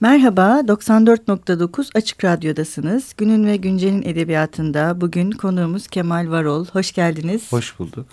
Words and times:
Merhaba, 0.00 0.60
94.9 0.68 1.90
Açık 1.94 2.24
Radyo'dasınız. 2.24 3.14
Günün 3.16 3.46
ve 3.46 3.56
Güncel'in 3.56 4.02
edebiyatında 4.02 5.00
bugün 5.00 5.30
konuğumuz 5.30 5.86
Kemal 5.86 6.30
Varol. 6.30 6.66
Hoş 6.66 6.92
geldiniz. 6.92 7.52
Hoş 7.52 7.78
bulduk. 7.78 8.06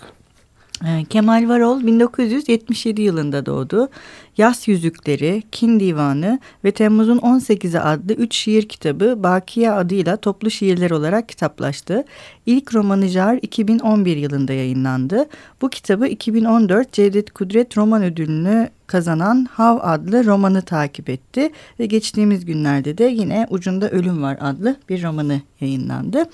Ee, 0.86 1.04
Kemal 1.04 1.48
Varol 1.48 1.86
1977 1.86 3.02
yılında 3.02 3.46
doğdu. 3.46 3.88
Yas 4.36 4.68
Yüzükleri, 4.68 5.42
Kin 5.52 5.80
Divanı 5.80 6.38
ve 6.64 6.70
Temmuz'un 6.70 7.18
18'i 7.18 7.80
adlı 7.80 8.12
üç 8.12 8.36
şiir 8.36 8.68
kitabı 8.68 9.22
Bakiye 9.22 9.70
adıyla 9.70 10.16
toplu 10.16 10.50
şiirler 10.50 10.90
olarak 10.90 11.28
kitaplaştı. 11.28 12.04
İlk 12.46 12.74
romanı 12.74 13.06
Jar 13.06 13.38
2011 13.42 14.16
yılında 14.16 14.52
yayınlandı. 14.52 15.26
Bu 15.62 15.70
kitabı 15.70 16.06
2014 16.06 16.92
Cevdet 16.92 17.30
Kudret 17.30 17.76
Roman 17.78 18.02
Ödülünü 18.02 18.68
kazanan 18.86 19.48
Hav 19.50 19.78
adlı 19.82 20.24
romanı 20.24 20.62
takip 20.62 21.08
etti. 21.08 21.50
Ve 21.80 21.86
geçtiğimiz 21.86 22.44
günlerde 22.44 22.98
de 22.98 23.04
yine 23.04 23.46
Ucunda 23.50 23.90
Ölüm 23.90 24.22
Var 24.22 24.38
adlı 24.40 24.76
bir 24.88 25.02
romanı 25.02 25.40
yayınlandı. 25.60 26.24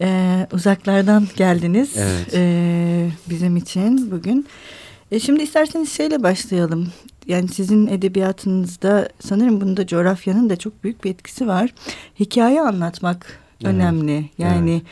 Ee, 0.00 0.46
uzaklardan 0.52 1.28
geldiniz 1.36 1.96
evet. 1.96 2.34
ee, 2.34 3.10
bizim 3.30 3.56
için 3.56 4.10
bugün. 4.10 4.46
E 5.12 5.20
şimdi 5.20 5.42
isterseniz 5.42 5.92
şeyle 5.92 6.22
başlayalım. 6.22 6.88
Yani 7.26 7.48
sizin 7.48 7.86
edebiyatınızda 7.86 9.08
sanırım 9.20 9.60
bunda 9.60 9.86
coğrafyanın 9.86 10.50
da 10.50 10.56
çok 10.56 10.84
büyük 10.84 11.04
bir 11.04 11.10
etkisi 11.10 11.46
var. 11.46 11.74
Hikaye 12.20 12.60
anlatmak 12.60 13.38
evet. 13.64 13.74
önemli. 13.74 14.30
Yani 14.38 14.70
evet. 14.70 14.82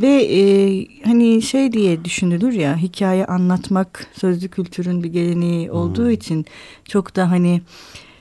ve 0.00 0.22
e, 0.22 0.86
hani 1.04 1.42
şey 1.42 1.72
diye 1.72 2.04
düşünülür 2.04 2.52
ya 2.52 2.76
hikaye 2.76 3.26
anlatmak 3.26 4.06
sözlü 4.12 4.48
kültürün 4.48 5.02
bir 5.02 5.08
geleneği 5.08 5.70
olduğu 5.70 6.04
hmm. 6.04 6.10
için 6.10 6.46
çok 6.84 7.16
da 7.16 7.30
hani 7.30 7.62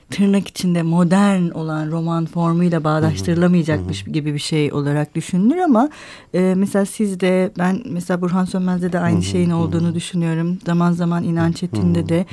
tırnak 0.10 0.48
içinde 0.48 0.82
modern 0.82 1.50
olan 1.50 1.92
roman 1.92 2.26
formuyla 2.26 2.84
bağdaştırılamayacakmış 2.84 4.06
hı 4.06 4.10
hı. 4.10 4.14
gibi 4.14 4.34
bir 4.34 4.40
şey 4.40 4.74
olarak 4.74 5.16
düşünülür 5.16 5.58
ama 5.58 5.90
e, 6.34 6.54
mesela 6.58 6.86
sizde 6.86 7.52
ben 7.58 7.82
mesela 7.86 8.22
Burhan 8.22 8.46
Sönmez'de 8.46 8.94
de 8.94 9.00
aynı 9.00 9.16
hı 9.16 9.20
hı. 9.20 9.24
şeyin 9.24 9.50
olduğunu 9.50 9.88
hı 9.88 9.92
hı. 9.92 9.96
düşünüyorum. 9.96 10.60
Zaman 10.66 10.92
zaman 10.92 11.24
İnanç 11.24 11.64
Etin'de 11.64 12.10
de 12.10 12.26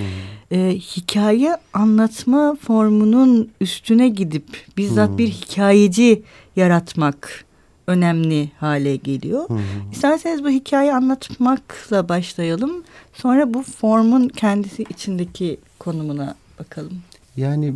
e, 0.50 0.76
hikaye 0.76 1.56
anlatma 1.72 2.56
formunun 2.62 3.50
üstüne 3.60 4.08
gidip 4.08 4.64
bizzat 4.76 5.10
hı. 5.10 5.18
bir 5.18 5.28
hikayeci 5.28 6.22
yaratmak 6.56 7.44
önemli 7.86 8.50
hale 8.60 8.96
geliyor. 8.96 9.48
Hı 9.48 9.54
hı. 9.54 9.58
İsterseniz 9.92 10.44
bu 10.44 10.48
hikaye 10.48 10.94
anlatmakla 10.94 12.08
başlayalım. 12.08 12.84
Sonra 13.14 13.54
bu 13.54 13.62
formun 13.62 14.28
kendisi 14.28 14.82
içindeki 14.82 15.58
konumuna 15.78 16.34
bakalım. 16.58 16.92
Yani 17.36 17.74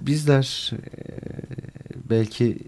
bizler 0.00 0.70
belki 2.10 2.58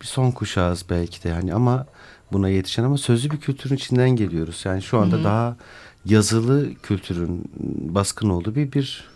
bir 0.00 0.06
son 0.06 0.30
kuşağız 0.30 0.84
belki 0.90 1.24
de 1.24 1.28
yani 1.28 1.54
ama 1.54 1.86
buna 2.32 2.48
yetişen 2.48 2.84
ama 2.84 2.98
sözlü 2.98 3.30
bir 3.30 3.40
kültürün 3.40 3.74
içinden 3.74 4.10
geliyoruz. 4.10 4.62
Yani 4.64 4.82
şu 4.82 4.98
anda 4.98 5.16
Hı 5.16 5.20
-hı. 5.20 5.24
daha 5.24 5.56
yazılı 6.04 6.74
kültürün 6.74 7.50
baskın 7.94 8.28
olduğu 8.28 8.54
bir 8.54 8.72
bir 8.72 9.12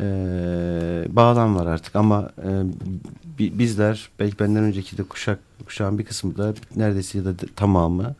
e, 0.00 0.06
bağlam 1.08 1.56
var 1.56 1.66
artık 1.66 1.96
ama 1.96 2.30
e, 2.42 2.50
bizler 3.38 4.08
belki 4.18 4.38
benden 4.38 4.62
önceki 4.62 4.98
de 4.98 5.02
kuşak 5.02 5.38
kuşağın 5.66 5.98
bir 5.98 6.04
kısmı 6.04 6.36
da 6.36 6.54
neredeyse 6.76 7.18
ya 7.18 7.24
da 7.24 7.34
tamamı 7.56 8.14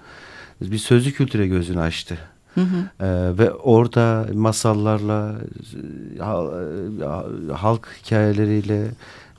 bir 0.60 0.78
sözlü 0.78 1.12
kültüre 1.12 1.46
gözünü 1.46 1.80
açtı. 1.80 2.18
Hı 2.58 2.64
hı. 2.64 3.06
Ee, 3.06 3.38
ve 3.38 3.52
orada 3.52 4.26
masallarla, 4.34 5.34
e, 7.48 7.52
halk 7.52 7.88
hikayeleriyle 8.02 8.88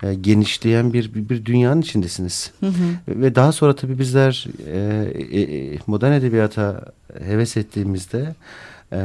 e, 0.03 0.13
genişleyen 0.13 0.93
bir, 0.93 1.13
bir, 1.13 1.29
bir 1.29 1.45
dünyanın 1.45 1.81
içindesiniz. 1.81 2.51
Hı 2.59 2.65
hı. 2.65 2.71
Ve 3.07 3.35
daha 3.35 3.51
sonra 3.51 3.75
tabii 3.75 3.99
bizler 3.99 4.47
e, 4.67 4.77
e, 5.41 5.77
modern 5.87 6.11
edebiyata 6.11 6.85
heves 7.23 7.57
ettiğimizde 7.57 8.35
e, 8.91 8.97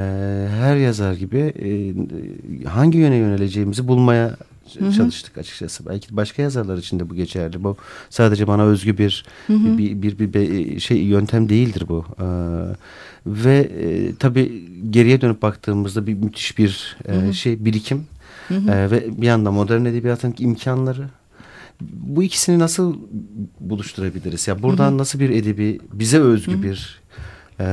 her 0.51 0.77
yazar 0.77 1.15
gibi 1.15 1.39
e, 1.39 2.69
hangi 2.69 2.99
yöne 2.99 3.17
yöneleceğimizi 3.17 3.89
bulmaya 3.89 4.37
Hı 4.79 4.85
-hı. 4.85 4.97
çalıştık 4.97 5.39
açıkçası. 5.39 5.87
Belki 5.87 6.17
başka 6.17 6.43
yazarlar 6.43 6.79
için 6.79 7.01
de 7.01 7.11
bu 7.11 7.15
geçerli. 7.15 7.65
Bu 7.65 7.77
sadece 8.11 8.47
bana 8.47 8.65
özgü 8.65 8.99
bir 8.99 9.25
hı 9.47 9.53
hı. 9.53 9.79
Bir, 9.79 10.03
bir, 10.03 10.19
bir, 10.19 10.33
bir 10.33 10.81
şey 10.81 10.99
yöntem 10.99 11.49
değildir 11.49 11.85
bu. 11.89 12.05
Ee, 12.21 12.25
ve 13.27 13.59
e, 13.59 14.15
tabii 14.15 14.69
geriye 14.91 15.21
dönüp 15.21 15.43
baktığımızda 15.43 16.07
bir 16.07 16.15
müthiş 16.15 16.59
bir 16.59 16.97
e, 17.05 17.33
şey 17.33 17.65
birikim 17.65 18.07
hı 18.49 18.55
hı. 18.55 18.71
E, 18.71 18.91
ve 18.91 19.23
bir 19.23 19.27
yandan 19.27 19.55
modern 19.55 19.85
edebiyatın 19.85 20.35
imkanları 20.39 21.09
bu 21.81 22.23
ikisini 22.23 22.59
nasıl 22.59 22.97
buluşturabiliriz? 23.61 24.49
Ya 24.49 24.63
buradan 24.63 24.91
hı 24.91 24.95
hı. 24.95 24.99
nasıl 24.99 25.21
bir 25.21 25.31
edebi 25.31 25.81
bize 25.93 26.19
özgü 26.19 26.53
hı 26.53 26.57
hı. 26.57 26.63
bir 26.63 27.03
e, 27.61 27.65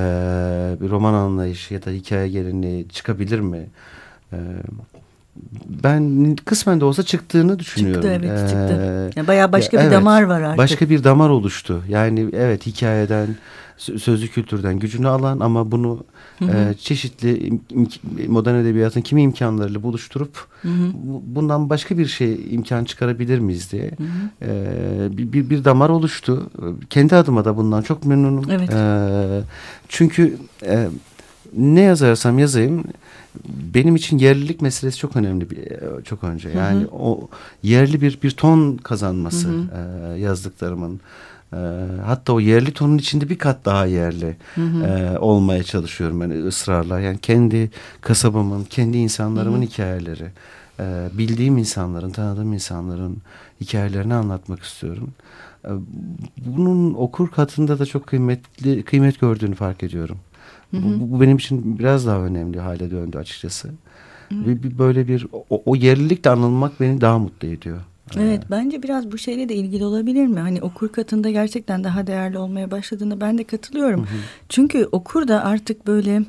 bir 0.81 0.89
roman 0.89 1.13
anlayışı 1.13 1.73
ya 1.73 1.85
da 1.85 1.91
hikaye 1.91 2.29
geleneği 2.29 2.89
çıkabilir 2.89 3.39
mi? 3.39 3.67
E, 4.33 4.37
ben 5.83 6.35
kısmen 6.45 6.81
de 6.81 6.85
olsa 6.85 7.03
çıktığını 7.03 7.59
düşünüyorum. 7.59 8.01
Çıktı 8.01 8.17
evet 8.19 8.39
ee, 8.39 8.47
çıktı. 8.49 9.11
Yani 9.15 9.27
bayağı 9.27 9.51
başka 9.51 9.77
ya, 9.77 9.83
bir 9.83 9.87
evet, 9.87 9.97
damar 9.97 10.23
var 10.23 10.41
artık. 10.41 10.57
Başka 10.57 10.89
bir 10.89 11.03
damar 11.03 11.29
oluştu. 11.29 11.83
Yani 11.89 12.29
evet 12.33 12.65
hikayeden, 12.65 13.27
sözlü 13.77 14.27
kültürden 14.27 14.79
gücünü 14.79 15.07
alan 15.07 15.39
ama 15.39 15.71
bunu 15.71 16.03
hı 16.39 16.45
hı. 16.45 16.69
E, 16.69 16.73
çeşitli 16.73 17.59
modern 18.27 18.55
edebiyatın 18.55 19.01
kimi 19.01 19.21
imkanlarıyla 19.21 19.83
buluşturup 19.83 20.47
hı 20.61 20.67
hı. 20.67 20.91
bundan 21.23 21.69
başka 21.69 21.97
bir 21.97 22.05
şey 22.05 22.53
imkan 22.53 22.83
çıkarabilir 22.83 23.39
miyiz 23.39 23.71
diye 23.71 23.91
hı 23.97 24.03
hı. 24.03 24.51
E, 24.51 25.17
bir, 25.17 25.49
bir 25.49 25.65
damar 25.65 25.89
oluştu. 25.89 26.49
Kendi 26.89 27.15
adıma 27.15 27.45
da 27.45 27.57
bundan 27.57 27.81
çok 27.81 28.05
memnunum. 28.05 28.51
Evet. 28.51 28.69
E, 28.73 29.41
çünkü 29.89 30.37
e, 30.65 30.87
ne 31.57 31.81
yazarsam 31.81 32.39
yazayım 32.39 32.83
benim 33.73 33.95
için 33.95 34.17
yerlilik 34.17 34.61
meselesi 34.61 34.97
çok 34.97 35.15
önemli 35.15 35.49
bir 35.49 35.59
çok 36.03 36.23
önce. 36.23 36.49
Yani 36.49 36.81
hı 36.81 36.85
hı. 36.85 36.89
o 36.91 37.29
yerli 37.63 38.01
bir 38.01 38.19
bir 38.23 38.31
ton 38.31 38.77
kazanması 38.77 39.47
hı 39.47 39.51
hı. 39.51 40.15
E, 40.15 40.19
yazdıklarımın. 40.19 40.99
E, 41.53 41.57
hatta 42.05 42.33
o 42.33 42.39
yerli 42.39 42.73
tonun 42.73 42.97
içinde 42.97 43.29
bir 43.29 43.37
kat 43.37 43.65
daha 43.65 43.85
yerli 43.85 44.35
hı 44.55 44.61
hı. 44.61 44.83
E, 44.83 45.19
olmaya 45.19 45.63
çalışıyorum 45.63 46.21
ben 46.21 46.29
yani 46.29 46.47
ısrarla. 46.47 46.99
Yani 46.99 47.17
kendi 47.17 47.71
kasabamın, 48.01 48.63
kendi 48.63 48.97
insanlarımın 48.97 49.57
hı 49.57 49.61
hı. 49.61 49.65
hikayeleri, 49.65 50.27
e, 50.79 51.09
bildiğim 51.13 51.57
insanların, 51.57 52.09
tanıdığım 52.09 52.53
insanların 52.53 53.17
hikayelerini 53.61 54.13
anlatmak 54.13 54.63
istiyorum. 54.63 55.09
E, 55.65 55.69
bunun 56.45 56.93
okur 56.93 57.31
katında 57.31 57.79
da 57.79 57.85
çok 57.85 58.07
kıymetli 58.07 58.83
kıymet 58.83 59.19
gördüğünü 59.19 59.55
fark 59.55 59.83
ediyorum. 59.83 60.17
Bu, 60.73 61.11
bu 61.11 61.21
benim 61.21 61.37
için 61.37 61.79
biraz 61.79 62.07
daha 62.07 62.19
önemli 62.19 62.59
hale 62.59 62.91
döndü 62.91 63.17
açıkçası. 63.17 63.69
Ve 64.31 64.63
bir, 64.63 64.77
böyle 64.77 65.07
bir 65.07 65.27
o, 65.49 65.61
o 65.65 65.75
yerlilikle 65.75 66.29
anılmak 66.29 66.79
beni 66.79 67.01
daha 67.01 67.19
mutlu 67.19 67.47
ediyor. 67.47 67.81
Evet 68.17 68.41
bence 68.51 68.83
biraz 68.83 69.11
bu 69.11 69.17
şeyle 69.17 69.49
de 69.49 69.55
ilgili 69.55 69.85
olabilir 69.85 70.27
mi? 70.27 70.39
Hani 70.39 70.61
okur 70.61 70.89
katında 70.89 71.29
gerçekten 71.29 71.83
daha 71.83 72.07
değerli 72.07 72.37
olmaya 72.37 72.71
başladığında 72.71 73.21
ben 73.21 73.37
de 73.37 73.43
katılıyorum. 73.43 73.99
Hı 73.99 74.03
hı. 74.03 74.17
Çünkü 74.49 74.87
okur 74.91 75.27
da 75.27 75.45
artık 75.45 75.87
böyle 75.87 76.21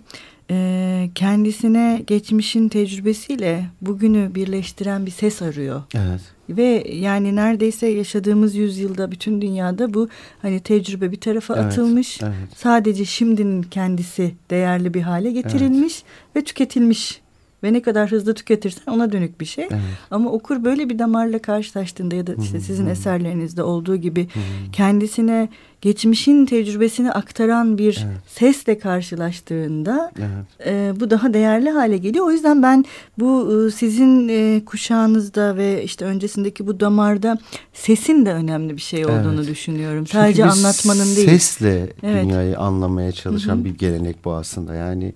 e, 0.53 1.11
kendisine 1.15 2.03
geçmişin 2.07 2.69
tecrübesiyle 2.69 3.65
bugünü 3.81 4.35
birleştiren 4.35 5.07
bir 5.07 5.11
ses 5.11 5.43
arıyor. 5.43 5.83
Evet. 5.95 6.21
Ve 6.49 6.85
yani 6.93 7.37
neredeyse 7.37 7.87
yaşadığımız 7.87 8.55
yüzyılda 8.55 9.11
bütün 9.11 9.43
dünyada 9.43 9.95
bu 9.95 10.09
hani 10.43 10.61
tecrübe 10.61 11.13
bir 11.13 11.21
tarafa 11.21 11.55
evet, 11.55 11.65
atılmış. 11.65 12.23
Evet. 12.23 12.35
Sadece 12.57 13.05
şimdinin 13.05 13.63
kendisi 13.63 14.35
değerli 14.51 14.95
bir 14.95 15.03
hale 15.03 15.31
getirilmiş 15.31 15.95
evet. 15.95 16.37
ve 16.37 16.45
tüketilmiş 16.45 17.21
ve 17.65 17.73
ne 17.73 17.83
kadar 17.83 18.11
hızlı 18.11 18.35
tüketirsen 18.35 18.93
ona 18.93 19.13
dönük 19.13 19.41
bir 19.41 19.47
şey. 19.47 19.65
Evet. 19.65 19.83
Ama 20.11 20.31
okur 20.31 20.65
böyle 20.65 20.89
bir 20.89 20.99
damarla 20.99 21.39
karşılaştığında 21.39 22.15
ya 22.15 22.27
da 22.27 22.35
işte 22.35 22.61
sizin 22.61 22.87
eserlerinizde 22.87 23.63
olduğu 23.63 23.97
gibi 23.97 24.29
kendisine 24.73 25.49
geçmişin 25.83 26.47
tecrübesini 26.47 27.13
aktaran 27.13 27.79
bir 27.79 28.05
evet. 28.07 28.17
sesle 28.27 28.79
karşılaştığında 28.79 30.13
evet. 30.19 30.67
e, 30.67 31.01
bu 31.01 31.11
daha 31.11 31.35
değerli 31.35 31.71
hale 31.71 31.97
geliyor. 31.97 32.27
O 32.27 32.31
yüzden 32.31 32.63
ben 32.63 32.85
bu 33.19 33.53
e, 33.67 33.71
sizin 33.71 34.29
e, 34.29 34.65
kuşağınızda 34.65 35.57
ve 35.57 35.85
işte 35.85 36.05
öncesindeki 36.05 36.67
bu 36.67 36.81
damarda 36.81 37.39
sesin 37.73 38.27
de 38.27 38.33
önemli 38.33 38.77
bir 38.77 38.83
şey 38.83 39.07
olduğunu 39.07 39.35
evet. 39.41 39.49
düşünüyorum. 39.49 40.05
Çünkü 40.05 40.19
Sadece 40.19 40.45
anlatmanın 40.45 41.17
değil. 41.17 41.29
Sesle 41.29 41.93
evet. 42.03 42.25
dünyayı 42.25 42.59
anlamaya 42.59 43.13
çalışan 43.13 43.57
Hı 43.57 43.61
-hı. 43.61 43.65
bir 43.65 43.79
gelenek 43.79 44.25
bu 44.25 44.33
aslında. 44.33 44.75
Yani 44.75 45.15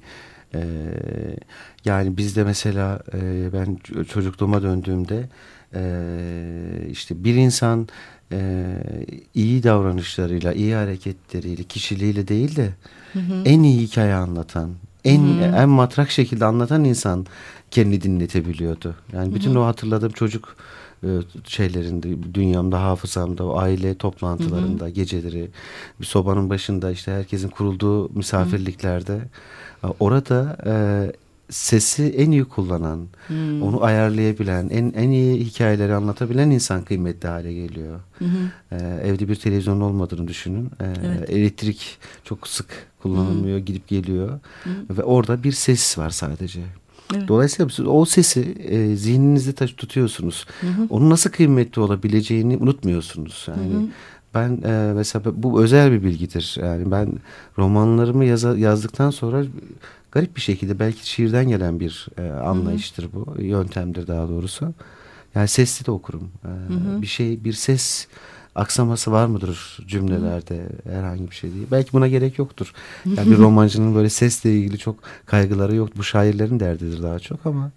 e, 0.55 0.61
yani 1.87 2.17
bizde 2.17 2.45
mesela 2.45 3.01
e, 3.13 3.53
ben 3.53 3.79
çocukluğuma 4.05 4.63
döndüğümde 4.63 5.29
e, 5.75 5.83
işte 6.91 7.25
bir 7.25 7.35
insan 7.35 7.89
e, 8.33 8.65
iyi 9.35 9.63
davranışlarıyla, 9.63 10.53
iyi 10.53 10.75
hareketleriyle, 10.75 11.63
kişiliğiyle 11.63 12.29
değil 12.29 12.57
de 12.57 12.71
hı 13.13 13.19
hı. 13.19 13.43
en 13.45 13.63
iyi 13.63 13.81
hikaye 13.81 14.15
anlatan, 14.15 14.71
en 15.05 15.19
hmm. 15.19 15.43
en 15.43 15.69
matrak 15.69 16.11
şekilde 16.11 16.45
anlatan 16.45 16.85
insan 16.85 17.27
kendini 17.71 18.03
dinletebiliyordu. 18.03 18.95
Yani 19.13 19.35
bütün 19.35 19.51
hmm. 19.51 19.61
o 19.61 19.65
hatırladığım 19.65 20.13
çocuk 20.13 20.57
e, 21.05 21.09
şeylerinde 21.45 22.35
dünyamda 22.35 22.83
hafızamda 22.83 23.45
o 23.45 23.59
aile 23.59 23.95
toplantılarında 23.95 24.85
hı 24.85 24.89
hı. 24.89 24.93
geceleri 24.93 25.51
bir 26.01 26.07
sobanın 26.07 26.51
başında 26.51 26.91
işte 26.91 27.13
herkesin 27.13 27.49
kurulduğu 27.49 28.09
misafirliklerde 28.09 29.21
hı. 29.83 29.93
orada 30.01 30.57
e, 30.67 30.73
sesi 31.51 32.05
en 32.05 32.31
iyi 32.31 32.45
kullanan, 32.45 33.07
hmm. 33.27 33.63
onu 33.63 33.85
ayarlayabilen, 33.85 34.69
en 34.69 34.93
en 34.97 35.11
iyi 35.11 35.45
hikayeleri 35.45 35.95
anlatabilen 35.95 36.51
insan 36.51 36.83
kıymetli 36.83 37.29
hale 37.29 37.55
geliyor. 37.55 38.01
Hmm. 38.19 38.27
Ee, 38.73 38.77
evde 39.05 39.29
bir 39.29 39.37
televizyon 39.37 39.81
olmadığını 39.81 40.29
düşünün. 40.29 40.71
Ee, 40.81 40.85
evet. 41.05 41.31
Elektrik 41.31 41.99
çok 42.25 42.49
sık 42.49 42.67
kullanılmıyor, 43.03 43.59
hmm. 43.59 43.65
gidip 43.65 43.89
geliyor 43.89 44.41
hmm. 44.63 44.97
ve 44.99 45.03
orada 45.03 45.43
bir 45.43 45.53
ses 45.53 45.99
var 45.99 46.11
sadece. 46.11 46.61
Evet. 47.15 47.29
Dolayısıyla 47.29 47.69
siz 47.69 47.87
o 47.87 48.05
sesi 48.05 48.41
e, 48.69 48.97
zihninizde 48.97 49.53
tutuyorsunuz. 49.53 50.47
Hı 50.61 50.67
Onun 50.91 51.11
nasıl 51.11 51.31
kıymetli 51.31 51.81
olabileceğini 51.81 52.57
unutmuyorsunuz. 52.57 53.47
Yani 53.49 53.75
hı 53.75 53.79
hı. 53.79 53.87
Ben 54.37 54.71
e, 54.71 54.93
mesela 54.93 55.25
bu 55.43 55.63
özel 55.63 55.93
bir 55.93 56.03
bilgidir. 56.03 56.57
Yani 56.61 56.91
ben 56.91 57.13
romanlarımı 57.59 58.25
yaza, 58.25 58.59
yazdıktan 58.59 59.11
sonra 59.11 59.45
garip 60.13 60.37
bir 60.37 60.41
şekilde 60.41 60.79
belki 60.79 61.11
şiirden 61.11 61.49
gelen 61.49 61.81
bir 61.81 62.07
e, 62.19 62.31
anlayıştır 62.31 63.09
bu. 63.13 63.43
Yöntemdir 63.43 64.07
daha 64.07 64.29
doğrusu. 64.29 64.73
Yani 65.35 65.49
sesli 65.49 65.87
de 65.87 65.91
okurum. 65.91 66.31
E, 66.45 66.49
hı 66.49 66.75
hı. 66.75 67.03
Bir 67.03 67.07
şey, 67.07 67.45
bir 67.45 67.53
ses 67.53 68.07
aksaması 68.55 69.13
var 69.13 69.27
mıdır 69.27 69.79
cümlelerde 69.87 70.55
hı. 70.55 70.93
herhangi 70.93 71.31
bir 71.31 71.35
şey 71.35 71.55
değil. 71.55 71.67
Belki 71.71 71.93
buna 71.93 72.09
gerek 72.09 72.39
yoktur. 72.39 72.73
Yani 73.17 73.31
bir 73.31 73.39
romancının 73.45 73.95
böyle 73.95 74.11
sesle 74.11 74.55
ilgili 74.55 74.79
çok 74.79 74.97
kaygıları 75.27 75.75
yok. 75.75 75.89
Bu 75.97 76.03
şairlerin 76.03 76.61
derdidir 76.61 77.03
daha 77.03 77.19
çok 77.19 77.47
ama. 77.47 77.71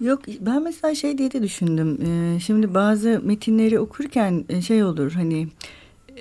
Yok 0.00 0.20
ben 0.40 0.62
mesela 0.62 0.94
şey 0.94 1.18
diye 1.18 1.32
de 1.32 1.42
düşündüm. 1.42 1.98
Ee, 2.06 2.40
şimdi 2.40 2.74
bazı 2.74 3.20
metinleri 3.24 3.78
okurken 3.78 4.44
e, 4.48 4.62
şey 4.62 4.84
olur 4.84 5.12
hani 5.12 5.48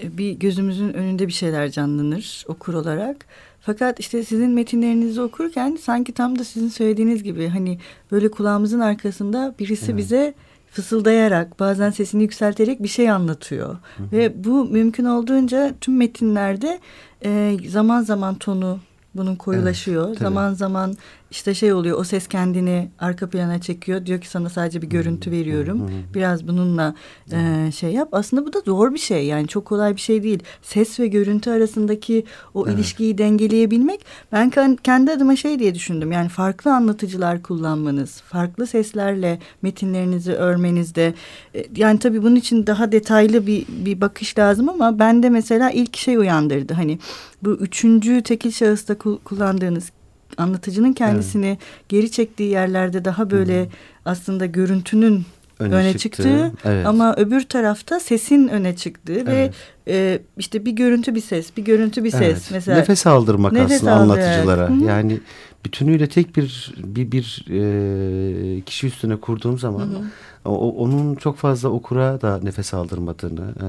bir 0.03 0.31
gözümüzün 0.31 0.93
önünde 0.93 1.27
bir 1.27 1.33
şeyler 1.33 1.71
canlanır 1.71 2.45
okur 2.47 2.73
olarak. 2.73 3.25
Fakat 3.61 3.99
işte 3.99 4.23
sizin 4.23 4.51
metinlerinizi 4.51 5.21
okurken 5.21 5.77
sanki 5.81 6.13
tam 6.13 6.39
da 6.39 6.43
sizin 6.43 6.69
söylediğiniz 6.69 7.23
gibi 7.23 7.47
hani 7.47 7.79
böyle 8.11 8.31
kulağımızın 8.31 8.79
arkasında 8.79 9.55
birisi 9.59 9.85
evet. 9.85 9.97
bize 9.97 10.33
fısıldayarak 10.71 11.59
bazen 11.59 11.89
sesini 11.89 12.21
yükselterek 12.21 12.83
bir 12.83 12.87
şey 12.87 13.09
anlatıyor. 13.09 13.77
Hı 13.97 14.03
hı. 14.03 14.11
Ve 14.11 14.43
bu 14.43 14.65
mümkün 14.65 15.05
olduğunca 15.05 15.73
tüm 15.81 15.97
metinlerde 15.97 16.79
e, 17.25 17.57
zaman 17.67 18.01
zaman 18.01 18.35
tonu 18.35 18.79
bunun 19.15 19.35
koyulaşıyor. 19.35 20.07
Evet, 20.07 20.19
zaman 20.19 20.53
zaman 20.53 20.95
işte 21.31 21.53
şey 21.53 21.73
oluyor 21.73 21.99
o 21.99 22.03
ses 22.03 22.27
kendini 22.27 22.89
arka 22.99 23.29
plana 23.29 23.61
çekiyor. 23.61 24.05
Diyor 24.05 24.21
ki 24.21 24.29
sana 24.29 24.49
sadece 24.49 24.81
bir 24.81 24.87
görüntü 24.87 25.31
veriyorum. 25.31 25.91
Biraz 26.13 26.47
bununla 26.47 26.95
e, 27.31 27.71
şey 27.71 27.91
yap. 27.91 28.09
Aslında 28.11 28.45
bu 28.45 28.53
da 28.53 28.59
zor 28.65 28.93
bir 28.93 28.99
şey 28.99 29.25
yani 29.25 29.47
çok 29.47 29.65
kolay 29.65 29.95
bir 29.95 30.01
şey 30.01 30.23
değil. 30.23 30.43
Ses 30.61 30.99
ve 30.99 31.07
görüntü 31.07 31.51
arasındaki 31.51 32.23
o 32.53 32.67
evet. 32.67 32.75
ilişkiyi 32.75 33.17
dengeleyebilmek. 33.17 34.05
Ben 34.31 34.49
kendi 34.83 35.11
adıma 35.11 35.35
şey 35.35 35.59
diye 35.59 35.75
düşündüm. 35.75 36.11
Yani 36.11 36.29
farklı 36.29 36.73
anlatıcılar 36.73 37.43
kullanmanız, 37.43 38.21
farklı 38.21 38.67
seslerle 38.67 39.39
metinlerinizi 39.61 40.33
örmenizde. 40.33 41.13
E, 41.55 41.65
yani 41.75 41.99
tabii 41.99 42.23
bunun 42.23 42.35
için 42.35 42.67
daha 42.67 42.91
detaylı 42.91 43.47
bir, 43.47 43.65
bir 43.67 44.01
bakış 44.01 44.37
lazım 44.37 44.69
ama 44.69 44.99
ben 44.99 45.23
de 45.23 45.29
mesela 45.29 45.71
ilk 45.71 45.97
şey 45.97 46.17
uyandırdı. 46.17 46.73
Hani 46.73 46.99
bu 47.43 47.51
üçüncü 47.51 48.23
tekil 48.23 48.51
şahısta 48.51 48.97
kullandığınız 48.97 49.91
anlatıcının 50.37 50.93
kendisini 50.93 51.47
evet. 51.47 51.59
geri 51.89 52.11
çektiği 52.11 52.49
yerlerde 52.49 53.05
daha 53.05 53.31
böyle 53.31 53.63
Hı. 53.63 53.67
aslında 54.05 54.45
görüntünün 54.45 55.25
öne, 55.59 55.75
öne 55.75 55.97
çıktı. 55.97 56.23
çıktığı 56.23 56.51
evet. 56.65 56.85
ama 56.85 57.15
öbür 57.15 57.41
tarafta 57.41 57.99
sesin 57.99 58.47
öne 58.47 58.75
çıktığı 58.75 59.13
evet. 59.13 59.27
ve 59.27 59.51
e, 59.87 60.19
işte 60.37 60.65
bir 60.65 60.71
görüntü 60.71 61.15
bir 61.15 61.21
ses 61.21 61.57
bir 61.57 61.65
görüntü 61.65 62.03
bir 62.03 62.11
ses 62.11 62.21
evet. 62.21 62.49
mesela 62.51 62.77
nefes 62.77 63.07
aldırmak 63.07 63.51
nefes 63.51 63.71
aslında 63.71 63.93
aldı, 63.93 64.01
anlatıcılara 64.01 64.69
evet. 64.71 64.87
yani 64.87 65.19
bütünüyle 65.65 66.09
tek 66.09 66.35
bir 66.35 66.75
bir 66.77 67.11
bir 67.11 67.45
e, 67.49 68.61
kişi 68.61 68.87
üstüne 68.87 69.15
kurduğum 69.15 69.59
zaman 69.59 69.87
Hı 69.87 69.93
-hı. 69.93 70.03
o, 70.45 70.83
onun 70.83 71.15
çok 71.15 71.37
fazla 71.37 71.69
okura 71.69 72.21
da 72.21 72.39
nefes 72.43 72.73
aldırmadığını 72.73 73.53
e, 73.61 73.67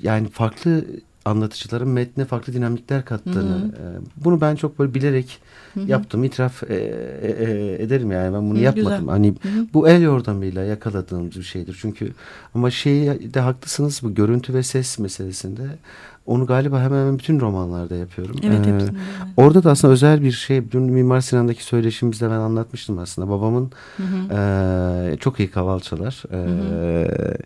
yani 0.00 0.28
farklı 0.28 0.84
anlatıcıların 1.24 1.88
metne 1.88 2.24
farklı 2.24 2.52
dinamikler 2.52 3.04
kattığını. 3.04 3.54
Hı 3.54 3.64
hı. 3.64 3.68
E, 3.68 4.24
bunu 4.24 4.40
ben 4.40 4.56
çok 4.56 4.78
böyle 4.78 4.94
bilerek 4.94 5.38
hı 5.74 5.80
hı. 5.80 5.90
yaptım. 5.90 6.24
itiraf 6.24 6.62
e, 6.62 6.74
e, 6.74 7.30
e, 7.30 7.82
ederim 7.82 8.12
yani 8.12 8.34
ben 8.34 8.50
bunu 8.50 8.58
hı, 8.58 8.62
yapmadım. 8.62 8.98
Güzel. 8.98 9.08
Hani 9.08 9.28
hı 9.42 9.48
hı. 9.48 9.66
bu 9.74 9.88
el 9.88 10.02
yordamıyla 10.02 10.64
yakaladığımız 10.64 11.36
bir 11.36 11.42
şeydir. 11.42 11.78
Çünkü 11.80 12.12
ama 12.54 12.70
şey 12.70 13.34
de 13.34 13.40
haklısınız 13.40 14.00
bu 14.02 14.14
görüntü 14.14 14.54
ve 14.54 14.62
ses 14.62 14.98
meselesinde. 14.98 15.62
Onu 16.26 16.46
galiba 16.46 16.80
hemen 16.80 17.00
hemen 17.00 17.18
bütün 17.18 17.40
romanlarda 17.40 17.94
yapıyorum. 17.94 18.36
Evet, 18.42 18.66
ee, 18.66 18.80
orada 19.36 19.64
da 19.64 19.70
aslında 19.70 19.92
özel 19.92 20.22
bir 20.22 20.32
şey. 20.32 20.72
Dün 20.72 20.82
Mimar 20.82 21.20
Sinan'daki 21.20 21.64
söyleşimizde 21.64 22.30
ben 22.30 22.34
anlatmıştım 22.34 22.98
aslında. 22.98 23.28
Babamın 23.30 23.70
hı 23.96 24.02
hı. 24.02 24.34
E, 25.12 25.16
çok 25.16 25.40
iyi 25.40 25.50
kavalçalar. 25.50 26.22
E, 26.32 26.36
hı 26.36 26.40
hı 26.40 27.36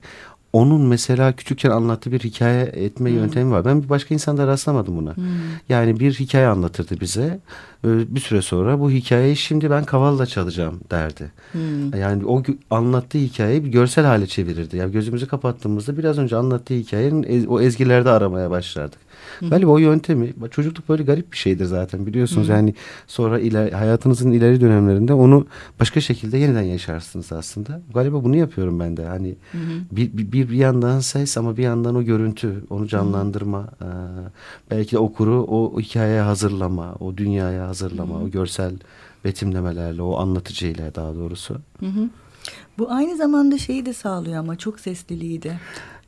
onun 0.54 0.80
mesela 0.80 1.32
küçükken 1.32 1.70
anlattığı 1.70 2.12
bir 2.12 2.20
hikaye 2.20 2.62
etme 2.62 3.10
hmm. 3.10 3.16
yöntemi 3.16 3.50
var. 3.50 3.64
Ben 3.64 3.82
bir 3.82 3.88
başka 3.88 4.14
insanda 4.14 4.46
rastlamadım 4.46 4.96
buna. 4.96 5.16
Hmm. 5.16 5.24
Yani 5.68 6.00
bir 6.00 6.12
hikaye 6.14 6.46
anlatırdı 6.46 7.00
bize. 7.00 7.40
Bir 7.84 8.20
süre 8.20 8.42
sonra 8.42 8.80
bu 8.80 8.90
hikayeyi 8.90 9.36
şimdi 9.36 9.70
ben 9.70 9.84
kavalla 9.84 10.26
çalacağım 10.26 10.80
derdi. 10.90 11.32
Hmm. 11.52 11.94
Yani 12.00 12.26
o 12.26 12.42
anlattığı 12.70 13.18
hikayeyi 13.18 13.64
bir 13.64 13.70
görsel 13.70 14.04
hale 14.04 14.26
çevirirdi. 14.26 14.76
Yani 14.76 14.92
gözümüzü 14.92 15.26
kapattığımızda 15.26 15.98
biraz 15.98 16.18
önce 16.18 16.36
anlattığı 16.36 16.74
hikayenin 16.74 17.46
o 17.46 17.60
ezgilerde 17.60 18.10
aramaya 18.10 18.50
başlardık. 18.50 18.98
Hı. 19.40 19.48
Galiba 19.48 19.70
o 19.70 19.78
yöntemi 19.78 20.32
çocukluk 20.50 20.88
böyle 20.88 21.02
garip 21.02 21.32
bir 21.32 21.36
şeydir 21.36 21.64
zaten 21.64 22.06
biliyorsunuz. 22.06 22.48
Hı. 22.48 22.52
Yani 22.52 22.74
sonra 23.06 23.38
iler, 23.38 23.72
hayatınızın 23.72 24.32
ileri 24.32 24.60
dönemlerinde 24.60 25.14
onu 25.14 25.46
başka 25.80 26.00
şekilde 26.00 26.38
yeniden 26.38 26.62
yaşarsınız 26.62 27.32
aslında. 27.32 27.80
Galiba 27.94 28.24
bunu 28.24 28.36
yapıyorum 28.36 28.80
ben 28.80 28.96
de. 28.96 29.04
Hani 29.04 29.34
hı 29.52 29.58
Bir, 29.92 30.12
bir, 30.12 30.32
bir 30.32 30.56
yandan 30.56 31.00
ses 31.00 31.36
ama 31.36 31.56
bir 31.56 31.62
yandan 31.62 31.94
o 31.94 32.02
görüntü, 32.02 32.64
onu 32.70 32.88
canlandırma. 32.88 33.68
E, 33.82 33.88
belki 34.70 34.92
de 34.92 34.98
okuru 34.98 35.42
o 35.42 35.80
hikayeye 35.80 36.20
hazırlama, 36.20 36.94
o 37.00 37.16
dünyaya 37.16 37.66
hazırlama, 37.74 38.20
hı. 38.20 38.24
o 38.24 38.30
görsel 38.30 38.72
betimlemelerle, 39.24 40.02
o 40.02 40.16
anlatıcıyla 40.16 40.94
daha 40.94 41.14
doğrusu. 41.14 41.60
Hı 41.80 41.86
hı. 41.86 42.08
Bu 42.78 42.90
aynı 42.90 43.16
zamanda 43.16 43.58
şeyi 43.58 43.86
de 43.86 43.92
sağlıyor 43.92 44.36
ama 44.36 44.56
çok 44.58 44.80
sesliliği 44.80 45.42
de. 45.42 45.58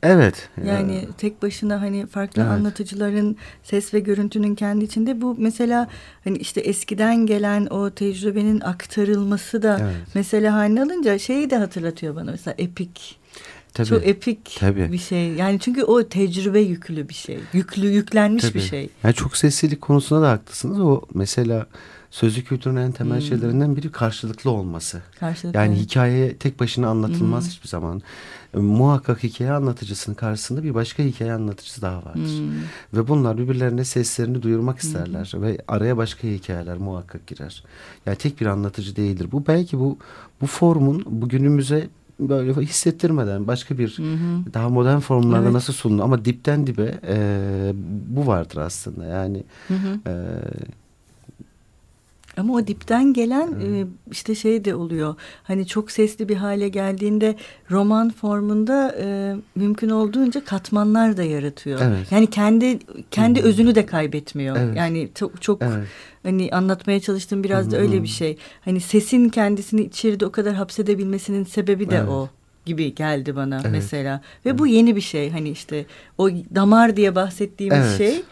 Evet. 0.03 0.49
Yani 0.65 0.95
ya. 0.95 1.01
tek 1.17 1.41
başına 1.41 1.81
hani 1.81 2.07
farklı 2.07 2.41
evet. 2.41 2.51
anlatıcıların 2.51 3.35
ses 3.63 3.93
ve 3.93 3.99
görüntünün 3.99 4.55
kendi 4.55 4.85
içinde 4.85 5.21
bu 5.21 5.35
mesela 5.39 5.87
hani 6.23 6.37
işte 6.37 6.61
eskiden 6.61 7.25
gelen 7.25 7.65
o 7.65 7.89
tecrübenin 7.89 8.59
aktarılması 8.59 9.61
da 9.61 9.79
evet. 9.81 9.95
mesela 10.13 10.53
haline 10.53 10.81
alınca 10.81 11.19
şeyi 11.19 11.49
de 11.49 11.57
hatırlatıyor 11.57 12.15
bana 12.15 12.31
mesela 12.31 12.55
epik. 12.57 13.19
Tabii, 13.77 13.87
Çok 13.87 14.07
epik 14.07 14.57
tabii. 14.59 14.91
bir 14.91 14.97
şey. 14.97 15.33
Yani 15.33 15.59
çünkü 15.59 15.83
o 15.83 16.07
tecrübe 16.07 16.59
yüklü 16.59 17.09
bir 17.09 17.13
şey. 17.13 17.39
Yüklü, 17.53 17.87
yüklenmiş 17.87 18.43
tabii. 18.43 18.53
bir 18.53 18.59
şey. 18.59 18.89
Yani 19.03 19.13
çok 19.13 19.37
seslilik 19.37 19.81
konusunda 19.81 20.21
da 20.21 20.31
haklısınız. 20.31 20.79
O 20.79 21.01
mesela 21.13 21.65
sözlü 22.11 22.43
kültürün 22.43 22.75
en 22.75 22.91
temel 22.91 23.19
hmm. 23.19 23.27
şeylerinden 23.27 23.75
biri 23.75 23.91
karşılıklı 23.91 24.51
olması. 24.51 25.01
Karşılıklı. 25.19 25.59
Yani 25.59 25.75
hikaye 25.75 26.37
tek 26.37 26.59
başına 26.59 26.87
anlatılmaz 26.87 27.43
hmm. 27.43 27.51
hiçbir 27.51 27.67
zaman. 27.67 28.01
E, 28.53 28.57
muhakkak 28.57 29.23
hikaye 29.23 29.51
anlatıcısının 29.51 30.15
karşısında 30.15 30.63
bir 30.63 30.73
başka 30.73 31.03
hikaye 31.03 31.33
anlatıcısı 31.33 31.81
daha 31.81 32.05
vardır. 32.05 32.39
Hmm. 32.39 32.99
Ve 32.99 33.07
bunlar 33.07 33.37
birbirlerine 33.37 33.85
seslerini 33.85 34.41
duyurmak 34.41 34.79
isterler 34.79 35.29
hmm. 35.33 35.41
ve 35.41 35.57
araya 35.67 35.97
başka 35.97 36.27
hikayeler 36.27 36.77
muhakkak 36.77 37.27
girer. 37.27 37.63
Yani 38.05 38.17
tek 38.17 38.41
bir 38.41 38.45
anlatıcı 38.45 38.95
değildir. 38.95 39.29
Bu 39.31 39.47
belki 39.47 39.79
bu 39.79 39.97
bu 40.41 40.47
formun 40.47 41.03
bugünümüze 41.05 41.89
böyle 42.19 42.53
hissettirmeden 42.53 43.47
başka 43.47 43.77
bir 43.77 43.97
hı 43.97 44.13
hı. 44.13 44.53
daha 44.53 44.69
modern 44.69 44.99
formlarda 44.99 45.43
evet. 45.43 45.53
nasıl 45.53 45.73
sunulur 45.73 46.03
ama 46.03 46.25
dipten 46.25 46.67
dibe 46.67 46.99
e, 47.07 47.17
bu 48.07 48.27
vardır 48.27 48.57
aslında 48.57 49.05
yani 49.05 49.43
hı 49.67 49.73
hı. 49.73 50.09
E, 50.09 50.13
ama 52.37 52.53
o 52.53 52.67
dipten 52.67 53.13
gelen 53.13 53.49
evet. 53.67 53.87
işte 54.11 54.35
şey 54.35 54.65
de 54.65 54.75
oluyor. 54.75 55.15
Hani 55.43 55.67
çok 55.67 55.91
sesli 55.91 56.29
bir 56.29 56.35
hale 56.35 56.69
geldiğinde 56.69 57.35
roman 57.71 58.09
formunda 58.09 58.95
e, 59.01 59.35
mümkün 59.55 59.89
olduğunca 59.89 60.45
katmanlar 60.45 61.17
da 61.17 61.23
yaratıyor. 61.23 61.79
Evet. 61.83 62.11
Yani 62.11 62.27
kendi 62.27 62.79
kendi 63.11 63.41
hmm. 63.41 63.47
özünü 63.47 63.75
de 63.75 63.85
kaybetmiyor. 63.85 64.57
Evet. 64.57 64.77
Yani 64.77 65.09
çok 65.15 65.41
çok 65.41 65.61
evet. 65.61 65.87
hani 66.23 66.49
anlatmaya 66.51 66.99
çalıştığım 66.99 67.43
biraz 67.43 67.65
hmm. 67.65 67.71
da 67.71 67.77
öyle 67.77 68.03
bir 68.03 68.07
şey. 68.07 68.37
Hani 68.65 68.79
sesin 68.79 69.29
kendisini 69.29 69.81
içeride 69.81 70.25
o 70.25 70.31
kadar 70.31 70.53
hapsedebilmesinin 70.53 71.43
sebebi 71.43 71.89
de 71.89 71.95
evet. 71.95 72.09
o 72.09 72.29
gibi 72.65 72.95
geldi 72.95 73.35
bana 73.35 73.59
evet. 73.61 73.71
mesela. 73.71 74.21
Ve 74.45 74.49
evet. 74.49 74.59
bu 74.59 74.67
yeni 74.67 74.95
bir 74.95 75.01
şey. 75.01 75.29
Hani 75.29 75.49
işte 75.49 75.85
o 76.17 76.29
damar 76.29 76.97
diye 76.97 77.15
bahsettiğimiz 77.15 77.79
evet. 77.79 77.97
şey 77.97 78.23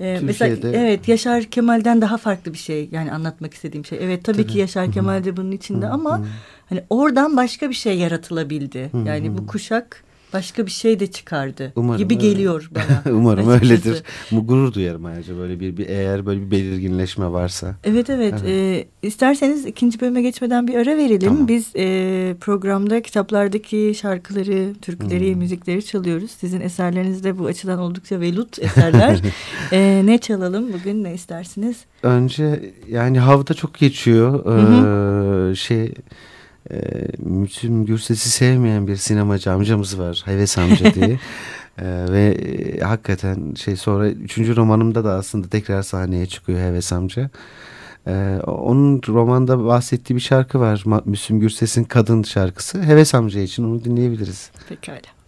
Ee, 0.00 0.18
mesela 0.22 0.70
evet 0.72 1.08
Yaşar 1.08 1.44
Kemal'den 1.44 2.00
daha 2.00 2.16
farklı 2.16 2.52
bir 2.52 2.58
şey 2.58 2.88
yani 2.92 3.12
anlatmak 3.12 3.54
istediğim 3.54 3.84
şey. 3.84 3.98
Evet 4.02 4.24
tabii, 4.24 4.36
tabii. 4.36 4.46
ki 4.46 4.58
Yaşar 4.58 4.92
Kemal 4.92 5.24
de 5.24 5.36
bunun 5.36 5.50
içinde 5.52 5.86
ama 5.86 6.22
hani 6.68 6.84
oradan 6.90 7.36
başka 7.36 7.68
bir 7.68 7.74
şey 7.74 7.98
yaratılabildi. 7.98 8.90
Yani 9.06 9.38
bu 9.38 9.46
kuşak 9.46 10.04
başka 10.32 10.66
bir 10.66 10.70
şey 10.70 11.00
de 11.00 11.06
çıkardı 11.06 11.72
Umarım 11.76 11.98
gibi 11.98 12.14
öyle. 12.14 12.28
geliyor 12.28 12.70
bana. 12.74 13.14
Umarım 13.16 13.48
açıkçası. 13.48 13.88
öyledir. 13.88 14.02
Bu 14.32 14.46
gurur 14.46 14.74
duyarım 14.74 15.04
ayrıca 15.04 15.36
böyle 15.38 15.60
bir, 15.60 15.76
bir 15.76 15.88
eğer 15.88 16.26
böyle 16.26 16.40
bir 16.40 16.50
belirginleşme 16.50 17.32
varsa. 17.32 17.76
Evet 17.84 18.10
evet. 18.10 18.34
evet. 18.42 18.44
Ee, 18.46 18.86
isterseniz 19.02 19.66
ikinci 19.66 20.00
bölüme 20.00 20.22
geçmeden 20.22 20.68
bir 20.68 20.74
ara 20.74 20.96
verelim. 20.96 21.28
Tamam. 21.28 21.48
Biz 21.48 21.72
e, 21.76 22.36
programda 22.40 23.02
kitaplardaki 23.02 23.94
şarkıları, 24.00 24.74
türküleri, 24.82 25.32
hmm. 25.32 25.38
müzikleri 25.38 25.84
çalıyoruz. 25.84 26.30
Sizin 26.30 26.60
eserleriniz 26.60 27.24
de 27.24 27.38
bu 27.38 27.46
açıdan 27.46 27.78
oldukça 27.78 28.20
velut 28.20 28.58
eserler. 28.58 29.20
ee, 29.72 30.02
ne 30.04 30.18
çalalım 30.18 30.72
bugün 30.72 31.04
ne 31.04 31.14
istersiniz? 31.14 31.76
Önce 32.02 32.72
yani 32.88 33.18
havda 33.18 33.54
çok 33.54 33.74
geçiyor. 33.74 34.44
Ee, 35.50 35.54
şey 35.54 35.94
e, 36.72 36.78
Müslüm 37.18 37.86
Gürses'i 37.86 38.30
sevmeyen 38.30 38.86
bir 38.86 38.96
sinemacı 38.96 39.52
amcamız 39.52 39.98
var. 39.98 40.22
Heves 40.24 40.58
amca 40.58 40.94
diye. 40.94 41.18
e, 41.78 41.84
ve 42.10 42.32
e, 42.32 42.80
hakikaten 42.80 43.54
şey 43.54 43.76
sonra 43.76 44.10
üçüncü 44.10 44.56
romanımda 44.56 45.04
da 45.04 45.12
aslında 45.12 45.48
tekrar 45.48 45.82
sahneye 45.82 46.26
çıkıyor 46.26 46.58
Heves 46.58 46.92
amca. 46.92 47.30
Ee, 48.06 48.40
onun 48.46 49.00
romanda 49.08 49.64
bahsettiği 49.64 50.16
bir 50.16 50.22
şarkı 50.22 50.60
var. 50.60 50.84
Müslüm 51.04 51.40
Gürses'in 51.40 51.84
Kadın 51.84 52.22
şarkısı. 52.22 52.82
Heves 52.82 53.14
amca 53.14 53.40
için 53.40 53.64
onu 53.64 53.84
dinleyebiliriz. 53.84 54.50
Pekala. 54.68 55.19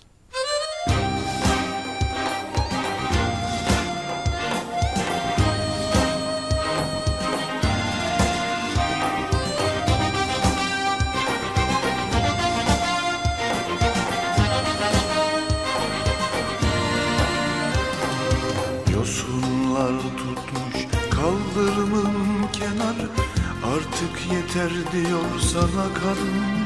Kadın 25.95 26.62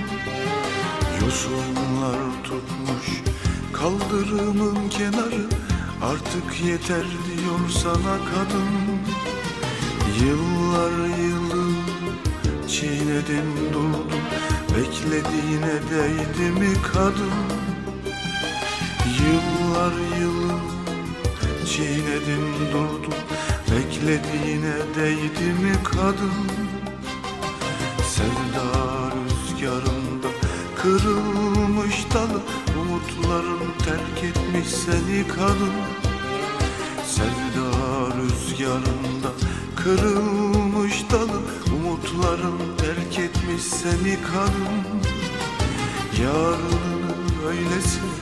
Yosunlar 1.24 2.18
tutmuş 2.44 3.22
kaldırımın 3.72 4.88
kenarı. 4.88 5.46
Artık 6.02 6.64
yeter 6.64 7.04
diyor 7.04 7.68
sana 7.82 8.16
kadın. 8.34 8.68
Yıllar 10.20 11.08
yılı 11.18 11.72
çiğnedin 12.68 13.72
durdun. 13.72 14.20
Beklediğine 14.76 15.74
değdi 15.90 16.60
mi 16.60 16.72
kadın? 16.92 17.32
Yıllar 19.20 19.92
yılı 20.20 20.52
çiğnedin 21.66 22.72
durdun. 22.72 23.14
Beklediğine 23.70 24.76
değdi 24.96 25.62
mi 25.62 25.72
kadın? 25.84 26.32
Sevda 28.08 28.75
kırılmış 30.86 32.06
dalı 32.14 32.40
Umutların 32.80 33.60
terk 33.84 34.24
etmiş 34.24 34.68
seni 34.68 35.28
kadın. 35.28 35.72
Sevda 37.06 37.68
rüzgarında 38.16 39.30
kırılmış 39.76 41.04
dalı 41.12 41.40
Umutların 41.76 42.58
terk 42.78 43.18
etmiş 43.18 43.62
seni 43.62 44.18
kadın. 44.32 45.02
Yarını 46.22 47.14
öylesine 47.48 48.16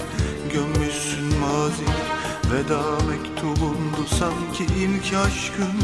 gömmüşsün 0.52 1.38
mazine 1.40 2.04
Veda 2.52 2.82
mektubundu 3.08 4.08
sanki 4.18 4.64
ilk 4.64 5.14
aşkın. 5.14 5.74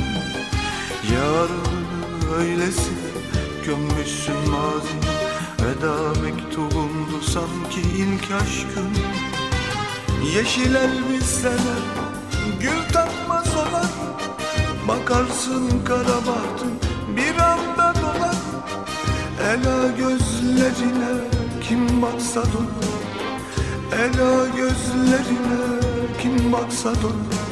Yarını 1.13 2.37
öylesine 2.39 3.11
gömmüşsün 3.67 4.51
mazini 4.51 5.10
Veda 5.63 6.21
mektubumdu 6.23 7.21
sanki 7.23 7.81
ilk 7.81 8.31
aşkın. 8.43 8.91
Yeşil 10.35 10.75
elbiseler 10.75 11.83
gül 12.61 12.93
takmaz 12.93 13.57
olan 13.57 13.91
Bakarsın 14.89 15.85
kara 15.85 16.19
bahtın 16.27 16.73
bir 17.17 17.39
anda 17.39 17.95
dolar 18.03 18.37
Ela 19.43 19.89
gözlerine 19.89 21.21
kim 21.63 22.03
baksa 22.03 22.43
dolar 22.43 23.01
Ela 23.93 24.47
gözlerine 24.57 25.81
kim 26.23 26.53
baksa 26.53 26.91
dolar 27.03 27.51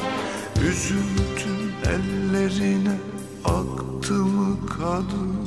Üzüntün 0.69 1.71
ellerine 1.85 2.97
aktı 3.45 4.13
mı 4.13 4.57
kadın 4.77 5.38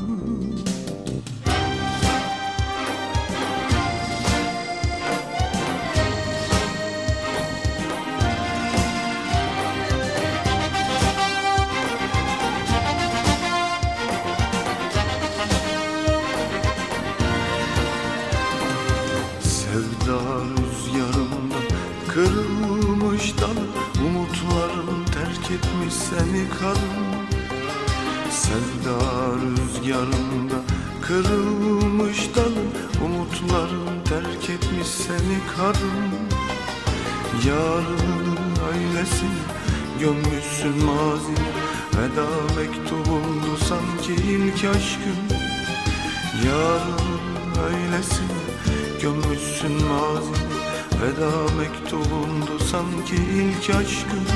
ilk 53.72 53.80
aşkın 53.80 54.26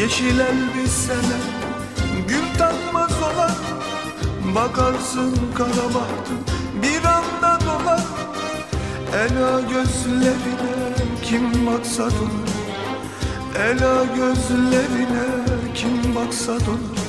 Yeşil 0.00 0.38
elbiseler 0.38 1.44
Gül 2.28 2.58
takmaz 2.58 3.22
olan. 3.22 3.54
Bakarsın 4.54 5.36
kara 5.54 5.88
bahtın 5.94 6.38
Bir 6.82 7.04
anda 7.04 7.58
dolar. 7.66 8.04
Ela 9.14 9.60
gözlerine 9.60 10.94
kim 11.24 11.66
baksa 11.66 12.02
dolar. 12.02 12.54
Ela 13.58 14.04
gözlerine 14.04 15.26
kim 15.74 16.14
baksa 16.14 16.52
dolar. 16.52 17.04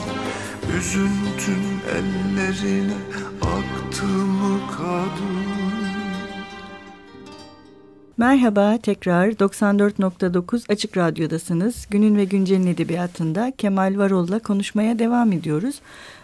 Üzüntün 0.77 1.63
ellerine 1.91 2.93
aktı 3.41 4.05
mı 4.05 4.59
kadın 4.77 5.34
Merhaba 8.17 8.77
tekrar 8.77 9.29
94.9 9.29 10.71
Açık 10.71 10.97
Radyo'dasınız. 10.97 11.87
Günün 11.89 12.17
ve 12.17 12.25
Güncel'in 12.25 12.67
edebiyatında 12.67 13.53
Kemal 13.57 13.97
Varol'la 13.97 14.39
konuşmaya 14.39 14.99
devam 14.99 15.31
ediyoruz. 15.31 15.81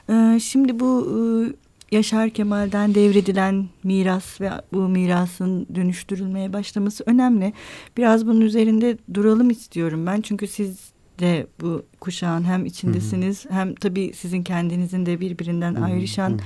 Ee, 0.10 0.39
şimdi 0.39 0.79
bu 0.79 1.07
e, 1.12 1.95
Yaşar 1.95 2.29
Kemal'den 2.29 2.95
devredilen 2.95 3.65
miras 3.83 4.41
ve 4.41 4.50
bu 4.74 4.77
mirasın 4.77 5.67
dönüştürülmeye 5.75 6.53
başlaması 6.53 7.03
önemli. 7.07 7.53
Biraz 7.98 8.27
bunun 8.27 8.41
üzerinde 8.41 8.98
duralım 9.13 9.50
istiyorum 9.50 10.05
ben. 10.05 10.21
Çünkü 10.21 10.48
siz 10.48 10.91
de 11.20 11.48
bu 11.62 11.86
kuşağın 12.00 12.44
hem 12.44 12.65
içindesiniz 12.65 13.46
hı 13.46 13.50
hı. 13.50 13.53
hem 13.53 13.75
tabii 13.75 14.12
sizin 14.15 14.44
kendinizin 14.44 15.06
de 15.06 15.20
birbirinden 15.20 15.75
hı 15.75 15.80
hı. 15.80 15.86
ayrışan 15.86 16.39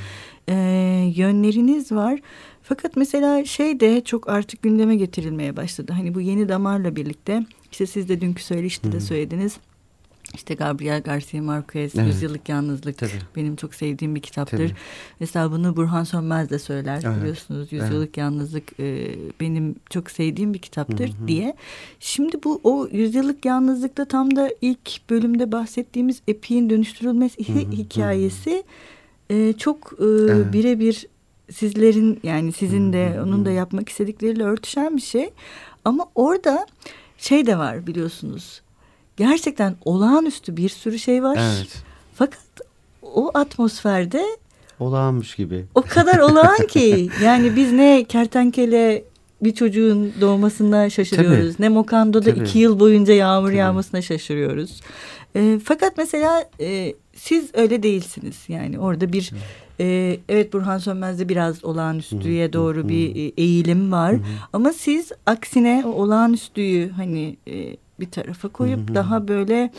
e, 0.49 0.53
yönleriniz 1.15 1.91
var. 1.91 2.19
Fakat 2.63 2.95
mesela 2.95 3.45
şey 3.45 3.79
de 3.79 4.03
çok 4.03 4.29
artık 4.29 4.61
gündeme 4.61 4.95
getirilmeye 4.95 5.57
başladı. 5.57 5.93
Hani 5.93 6.15
bu 6.15 6.21
yeni 6.21 6.49
damarla 6.49 6.95
birlikte 6.95 7.45
işte 7.71 7.85
siz 7.85 8.09
de 8.09 8.21
dünkü 8.21 8.43
söyleşte 8.43 8.91
de 8.91 8.99
söylediniz. 8.99 9.57
İşte 10.35 10.53
Gabriel 10.53 11.01
Garcia 11.01 11.41
Marquez 11.41 11.95
evet. 11.95 12.07
Yüzyıllık 12.07 12.49
Yalnızlık 12.49 12.97
Tabii. 12.97 13.11
benim 13.35 13.55
çok 13.55 13.75
sevdiğim 13.75 14.15
bir 14.15 14.21
kitaptır. 14.21 14.57
Tabii. 14.57 14.75
Mesela 15.19 15.51
bunu 15.51 15.75
Burhan 15.75 16.03
Sönmez 16.03 16.49
de 16.49 16.59
söyler 16.59 17.01
evet. 17.05 17.17
biliyorsunuz. 17.17 17.71
Yüzyıllık 17.71 18.07
evet. 18.07 18.17
Yalnızlık 18.17 18.79
e, 18.79 19.15
benim 19.39 19.75
çok 19.89 20.11
sevdiğim 20.11 20.53
bir 20.53 20.59
kitaptır 20.59 21.09
hı 21.09 21.23
hı. 21.23 21.27
diye. 21.27 21.55
Şimdi 21.99 22.43
bu 22.43 22.61
o 22.63 22.87
Yüzyıllık 22.91 23.45
Yalnızlık'ta 23.45 24.05
tam 24.05 24.35
da 24.35 24.49
ilk 24.61 25.09
bölümde 25.09 25.51
bahsettiğimiz 25.51 26.21
epiğin 26.27 26.69
dönüştürülmesi 26.69 27.47
hı 27.47 27.53
hı. 27.53 27.59
hikayesi 27.71 28.63
e, 29.29 29.53
çok 29.53 29.93
e, 29.99 30.05
evet. 30.05 30.53
birebir 30.53 31.07
sizlerin 31.51 32.19
yani 32.23 32.51
sizin 32.51 32.93
de 32.93 33.09
hı 33.09 33.19
hı. 33.19 33.23
onun 33.23 33.45
da 33.45 33.51
yapmak 33.51 33.89
istedikleriyle 33.89 34.43
örtüşen 34.43 34.97
bir 34.97 35.01
şey. 35.01 35.29
Ama 35.85 36.05
orada 36.15 36.65
şey 37.17 37.47
de 37.47 37.57
var 37.57 37.87
biliyorsunuz 37.87 38.61
gerçekten 39.17 39.75
olağanüstü 39.85 40.57
bir 40.57 40.69
sürü 40.69 40.99
şey 40.99 41.23
var. 41.23 41.37
Evet. 41.41 41.83
Fakat 42.15 42.39
o 43.01 43.31
atmosferde 43.33 44.23
olağanmış 44.79 45.35
gibi. 45.35 45.65
O 45.75 45.81
kadar 45.81 46.19
olağan 46.19 46.67
ki 46.67 47.09
yani 47.23 47.55
biz 47.55 47.71
ne 47.71 48.03
kertenkele 48.03 49.03
bir 49.41 49.55
çocuğun 49.55 50.13
doğmasına 50.21 50.89
şaşırıyoruz. 50.89 51.53
Tabii. 51.53 51.65
Ne 51.65 51.69
Mokando'da 51.69 52.33
Tabii. 52.33 52.43
iki 52.43 52.59
yıl 52.59 52.79
boyunca 52.79 53.13
yağmur 53.13 53.47
Tabii. 53.47 53.57
yağmasına 53.57 54.01
şaşırıyoruz. 54.01 54.81
E, 55.35 55.59
fakat 55.63 55.97
mesela 55.97 56.49
e, 56.59 56.93
siz 57.15 57.49
öyle 57.53 57.83
değilsiniz. 57.83 58.35
Yani 58.47 58.79
orada 58.79 59.13
bir 59.13 59.31
e, 59.79 60.17
evet 60.29 60.53
Burhan 60.53 60.77
Sönmez'de 60.77 61.29
biraz 61.29 61.65
olağanüstüye 61.65 62.53
doğru 62.53 62.89
bir 62.89 63.33
eğilim 63.37 63.91
var. 63.91 64.15
Ama 64.53 64.73
siz 64.73 65.11
aksine 65.25 65.83
o 65.85 65.89
olağanüstüyü 65.89 66.89
hani 66.89 67.37
e, 67.47 67.75
bir 67.99 68.11
tarafa 68.11 68.47
koyup 68.47 68.93
daha 68.93 69.27
böyle 69.27 69.71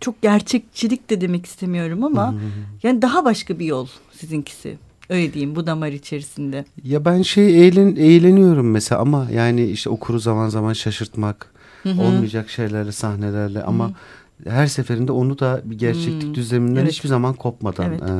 çok 0.00 0.22
gerçekçilik 0.22 1.10
de 1.10 1.20
demek 1.20 1.46
istemiyorum 1.46 2.04
ama 2.04 2.34
yani 2.82 3.02
daha 3.02 3.24
başka 3.24 3.58
bir 3.58 3.66
yol 3.66 3.86
sizinkisi. 4.12 4.78
Öyle 5.08 5.34
diyeyim 5.34 5.56
bu 5.56 5.66
damar 5.66 5.88
içerisinde. 5.88 6.64
Ya 6.84 7.04
ben 7.04 7.22
şey 7.22 7.68
eğlen, 7.68 7.96
eğleniyorum 7.96 8.70
mesela 8.70 9.00
ama 9.00 9.26
yani 9.32 9.64
işte 9.64 9.90
okuru 9.90 10.18
zaman 10.18 10.48
zaman 10.48 10.72
şaşırtmak 10.72 11.52
olmayacak 11.84 12.50
şeylerle 12.50 12.92
sahnelerle 12.92 13.62
ama 13.62 13.90
her 14.48 14.66
seferinde 14.66 15.12
onu 15.12 15.38
da 15.38 15.60
bir 15.64 15.78
gerçeklik 15.78 16.34
düzleminden 16.34 16.80
evet. 16.80 16.92
hiçbir 16.92 17.08
zaman 17.08 17.34
kopmadan 17.34 17.86
evet. 17.86 18.02
e, 18.02 18.12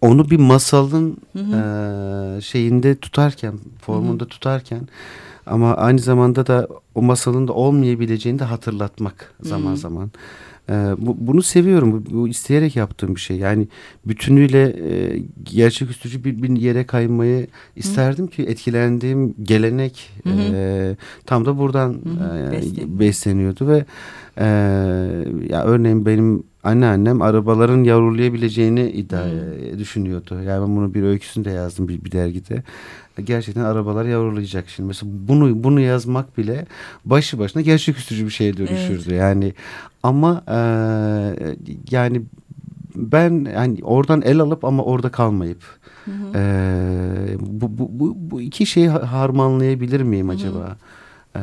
onu 0.00 0.30
bir 0.30 0.38
masalın 0.38 1.16
E, 1.36 2.40
şeyinde 2.40 2.96
tutarken 2.96 3.54
formunda 3.80 4.28
tutarken 4.28 4.80
ama 5.46 5.74
aynı 5.74 5.98
zamanda 5.98 6.46
da 6.46 6.68
o 6.94 7.02
masalın 7.02 7.48
da 7.48 7.52
olmayabileceğini 7.52 8.38
de 8.38 8.44
hatırlatmak 8.44 9.34
zaman 9.40 9.70
hmm. 9.70 9.76
zaman. 9.76 10.10
Ee, 10.70 10.72
bu, 10.98 11.16
bunu 11.18 11.42
seviyorum. 11.42 11.92
Bu, 11.92 12.14
bu 12.14 12.28
isteyerek 12.28 12.76
yaptığım 12.76 13.14
bir 13.14 13.20
şey. 13.20 13.36
Yani 13.36 13.68
bütünüyle 14.06 14.62
e, 14.62 15.22
gerçeküstücü 15.42 16.24
bir, 16.24 16.42
bir 16.42 16.56
yere 16.56 16.84
kaymayı 16.84 17.46
isterdim 17.76 18.26
Hı. 18.26 18.30
ki 18.30 18.42
etkilendiğim 18.42 19.34
gelenek 19.42 20.10
Hı 20.22 20.30
e, 20.54 20.96
tam 21.26 21.44
da 21.44 21.58
buradan 21.58 21.92
Hı 21.92 22.54
e, 22.54 22.98
besleniyordu 23.00 23.68
ve 23.68 23.84
e, 24.38 24.44
ya 25.48 25.64
örneğin 25.64 26.06
benim 26.06 26.42
anneannem 26.62 27.22
arabaların 27.22 27.84
yavrulayabileceğini 27.84 28.90
iddia 28.90 29.24
hmm. 29.24 29.78
düşünüyordu. 29.78 30.42
Yani 30.42 30.68
ben 30.68 30.76
bunu 30.76 30.94
bir 30.94 31.02
öyküsünde 31.02 31.50
yazdım 31.50 31.88
bir, 31.88 32.04
bir 32.04 32.12
dergide 32.12 32.62
gerçekten 33.22 33.64
arabalar 33.64 34.04
yavrulayacak 34.04 34.68
şimdi. 34.68 34.86
Mesela 34.86 35.12
bunu 35.28 35.64
bunu 35.64 35.80
yazmak 35.80 36.38
bile 36.38 36.66
başlı 37.04 37.38
başına 37.38 37.62
gerçeküstücü 37.62 38.24
bir 38.24 38.30
şeye 38.30 38.56
dönüşürdü. 38.56 39.08
Evet. 39.08 39.20
Yani 39.20 39.52
ama 40.02 40.42
e, 40.48 40.58
yani 41.90 42.22
ben 42.94 43.48
yani 43.54 43.78
oradan 43.82 44.22
el 44.22 44.40
alıp 44.40 44.64
ama 44.64 44.82
orada 44.84 45.08
kalmayıp 45.08 45.62
hı 46.04 46.10
hı. 46.10 46.38
E, 46.38 47.36
bu, 47.40 47.78
bu, 47.78 47.88
bu, 47.90 48.16
bu 48.16 48.40
iki 48.40 48.66
şeyi 48.66 48.88
harmanlayabilir 48.88 50.00
miyim 50.00 50.30
acaba? 50.30 50.76
Hı 51.32 51.38
hı. 51.38 51.42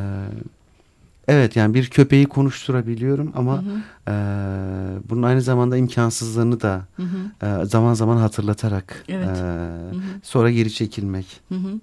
Evet 1.28 1.56
yani 1.56 1.74
bir 1.74 1.90
köpeği 1.90 2.26
konuşturabiliyorum 2.26 3.32
ama 3.34 3.62
hı 3.62 3.66
hı. 3.66 3.80
E, 4.08 4.14
bunun 5.10 5.22
aynı 5.22 5.42
zamanda 5.42 5.76
imkansızlığını 5.76 6.60
da 6.60 6.86
hı 6.96 7.02
hı. 7.02 7.62
E, 7.62 7.64
zaman 7.64 7.94
zaman 7.94 8.16
hatırlatarak 8.16 9.04
evet. 9.08 9.28
e, 9.28 9.30
hı 9.30 9.96
hı. 9.96 10.00
sonra 10.22 10.50
geri 10.50 10.72
çekilmek. 10.72 11.40
Hı 11.48 11.54
hı. 11.54 11.80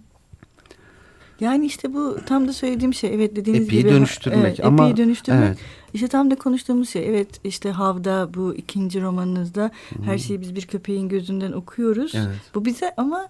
Yani 1.40 1.66
işte 1.66 1.94
bu 1.94 2.18
tam 2.26 2.48
da 2.48 2.54
söylediğim 2.54 2.94
şey 2.94 3.16
evet 3.16 3.36
dediğiniz 3.36 3.64
epiyi 3.64 3.82
gibi. 3.82 3.92
dönüştürmek 3.92 4.46
evet, 4.46 4.66
ama. 4.66 4.84
Epiyi 4.84 4.98
dönüştürmek. 4.98 5.48
Evet. 5.48 5.58
İşte 5.94 6.08
tam 6.08 6.32
da 6.32 6.36
konuştuğumuz 6.36 6.90
şey 6.90 7.10
evet 7.10 7.28
işte 7.44 7.72
Hav'da 7.72 8.34
bu 8.34 8.56
ikinci 8.56 9.02
romanınızda 9.02 9.64
Hı 9.64 9.96
-hı. 9.96 10.04
her 10.04 10.18
şeyi 10.18 10.42
biz 10.42 10.56
bir 10.56 10.62
köpeğin 10.62 11.10
gözünden 11.10 11.52
okuyoruz. 11.52 12.12
Evet. 12.16 12.36
Bu 12.56 12.66
bize 12.66 12.94
ama 12.98 13.28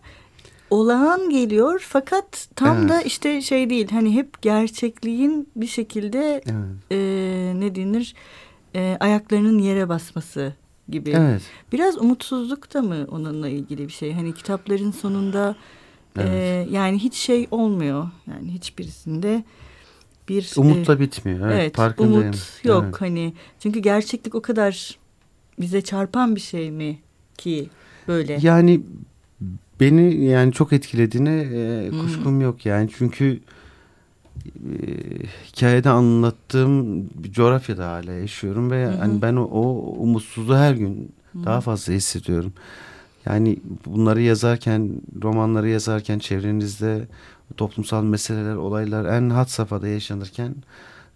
olağan 0.70 1.30
geliyor 1.30 1.86
fakat 1.88 2.50
tam 2.56 2.78
evet. 2.78 2.90
da 2.90 3.02
işte 3.02 3.42
şey 3.42 3.70
değil 3.70 3.88
hani 3.92 4.16
hep 4.16 4.42
gerçekliğin 4.42 5.48
bir 5.56 5.68
şekilde 5.68 6.42
evet. 6.46 6.92
e, 6.92 6.98
ne 7.56 7.76
denir 7.76 8.16
e, 8.76 8.98
ayaklarının 9.00 9.60
yere 9.60 9.90
basması 9.90 10.54
gibi. 10.90 11.10
Evet. 11.10 11.42
Biraz 11.72 11.98
umutsuzluk 11.98 12.74
da 12.74 12.82
mı 12.82 13.08
onunla 13.12 13.50
ilgili 13.50 13.88
bir 13.88 13.94
şey? 13.94 14.14
Hani 14.14 14.34
kitapların 14.34 14.92
sonunda 14.92 15.56
evet. 16.18 16.30
e, 16.30 16.68
yani 16.72 17.00
hiç 17.00 17.16
şey 17.16 17.48
olmuyor. 17.52 18.10
Yani 18.28 18.54
hiçbirisinde 18.54 19.44
bir 20.30 20.52
umutla 20.58 20.94
e, 20.94 21.00
bitmiyor. 21.00 21.48
Evet, 21.48 21.60
evet 21.62 21.76
farkındayım. 21.76 22.24
Umut 22.24 22.62
yok 22.64 22.84
evet. 22.84 23.02
hani 23.02 23.34
çünkü 23.60 23.80
gerçeklik 23.80 24.36
o 24.36 24.42
kadar 24.42 24.98
bize 25.60 25.82
çarpan 25.82 26.36
bir 26.36 26.42
şey 26.42 26.72
mi 26.72 27.00
ki 27.38 27.70
böyle? 28.08 28.40
Yani 28.42 28.82
beni 29.80 30.26
yani 30.26 30.54
çok 30.54 30.74
etkilediğine 30.74 31.40
e, 31.40 31.90
kuşkum 31.90 32.32
hmm. 32.32 32.42
yok 32.42 32.66
yani 32.66 32.90
çünkü 32.98 33.40
e, 34.46 34.82
hikayede 35.48 35.90
anlattığım 35.90 37.04
bir 37.10 37.32
coğrafyada 37.32 37.92
hala 37.92 38.12
yaşıyorum 38.12 38.72
ve 38.72 38.88
hmm. 38.88 38.98
hani 38.98 39.22
ben 39.22 39.36
o, 39.36 39.44
o 39.44 39.62
umutsuzluğu 39.98 40.56
her 40.56 40.74
gün 40.74 41.12
hmm. 41.32 41.46
daha 41.46 41.62
fazla 41.62 41.94
hissediyorum. 41.94 42.54
Yani 43.26 43.60
bunları 43.86 44.22
yazarken, 44.22 44.92
romanları 45.24 45.70
yazarken 45.70 46.20
çevrenizde 46.20 47.08
toplumsal 47.58 48.04
meseleler, 48.04 48.56
olaylar 48.56 49.06
en 49.06 49.30
hat 49.30 49.52
safhada 49.52 49.88
yaşanırken 49.88 50.56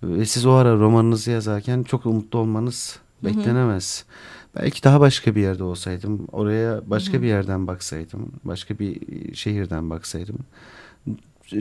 ve 0.04 0.26
siz 0.26 0.46
o 0.46 0.52
ara 0.52 0.76
romanınızı 0.76 1.32
yazarken 1.32 1.84
çok 1.84 2.06
umutlu 2.06 2.40
olmanız 2.40 3.00
beklenemez. 3.24 4.06
Hı 4.08 4.14
Belki 4.56 4.84
daha 4.84 5.00
başka 5.00 5.36
bir 5.36 5.42
yerde 5.42 5.64
olsaydım, 5.64 6.28
oraya 6.32 6.82
başka 6.86 7.18
Hı. 7.18 7.22
bir 7.22 7.28
yerden 7.28 7.68
baksaydım, 7.68 8.32
başka 8.44 8.80
bir 8.80 8.96
şehirden 9.36 9.90
baksaydım 9.90 10.38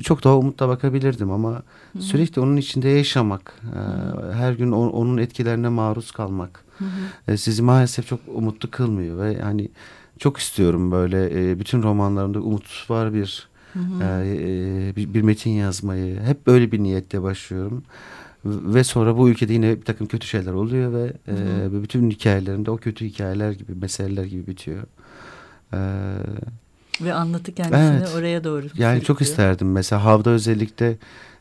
çok 0.03 0.25
daha 0.25 0.39
umutla 0.39 0.69
bakabilirdim 0.69 1.31
ama 1.31 1.63
Hı. 1.93 2.03
sürekli 2.03 2.41
onun 2.41 2.57
içinde 2.57 2.89
yaşamak, 2.89 3.55
Hı. 3.63 4.33
her 4.33 4.53
gün 4.53 4.73
onun 4.73 5.19
etkilerine 5.19 5.69
maruz 5.69 6.11
kalmak 6.11 6.65
Hı. 7.27 7.39
sizi 7.39 7.63
maalesef 7.63 8.07
çok 8.07 8.21
umutlu 8.35 8.71
kılmıyor 8.71 9.19
ve 9.19 9.41
hani 9.41 9.69
çok 10.19 10.39
istiyorum 10.39 10.91
böyle 10.91 11.59
bütün 11.59 11.83
romanlarımda 11.83 12.41
umut 12.41 12.91
var 12.91 13.15
bir 13.15 13.49
Hı 13.73 13.79
hı. 13.79 14.27
bir 14.97 15.23
metin 15.23 15.51
yazmayı. 15.51 16.21
Hep 16.21 16.47
böyle 16.47 16.73
bir 16.73 16.83
niyette 16.83 17.23
başlıyorum 17.23 17.83
ve 18.45 18.85
sonra 18.85 19.19
bu 19.19 19.29
ülkede 19.29 19.53
yine 19.53 19.77
bir 19.77 19.85
takım 19.85 20.07
kötü 20.07 20.27
şeyler 20.27 20.53
oluyor 20.53 20.93
ve 20.93 21.13
e, 21.29 21.83
bütün 21.83 22.11
hikayelerinde 22.11 22.71
o 22.71 22.77
kötü 22.77 23.07
hikayeler 23.07 23.53
gibi 23.53 23.75
meseleler 23.75 24.25
gibi 24.25 24.47
bitiyor. 24.47 24.83
E, 25.73 25.79
ve 27.01 27.15
anlatı 27.15 27.55
kendisini 27.55 27.97
evet, 27.99 28.15
oraya 28.17 28.45
doğru. 28.45 28.67
Yani 28.75 29.03
çok 29.03 29.21
isterdim 29.21 29.73
mesela 29.73 30.05
Havda 30.05 30.31
özellikle 30.31 30.97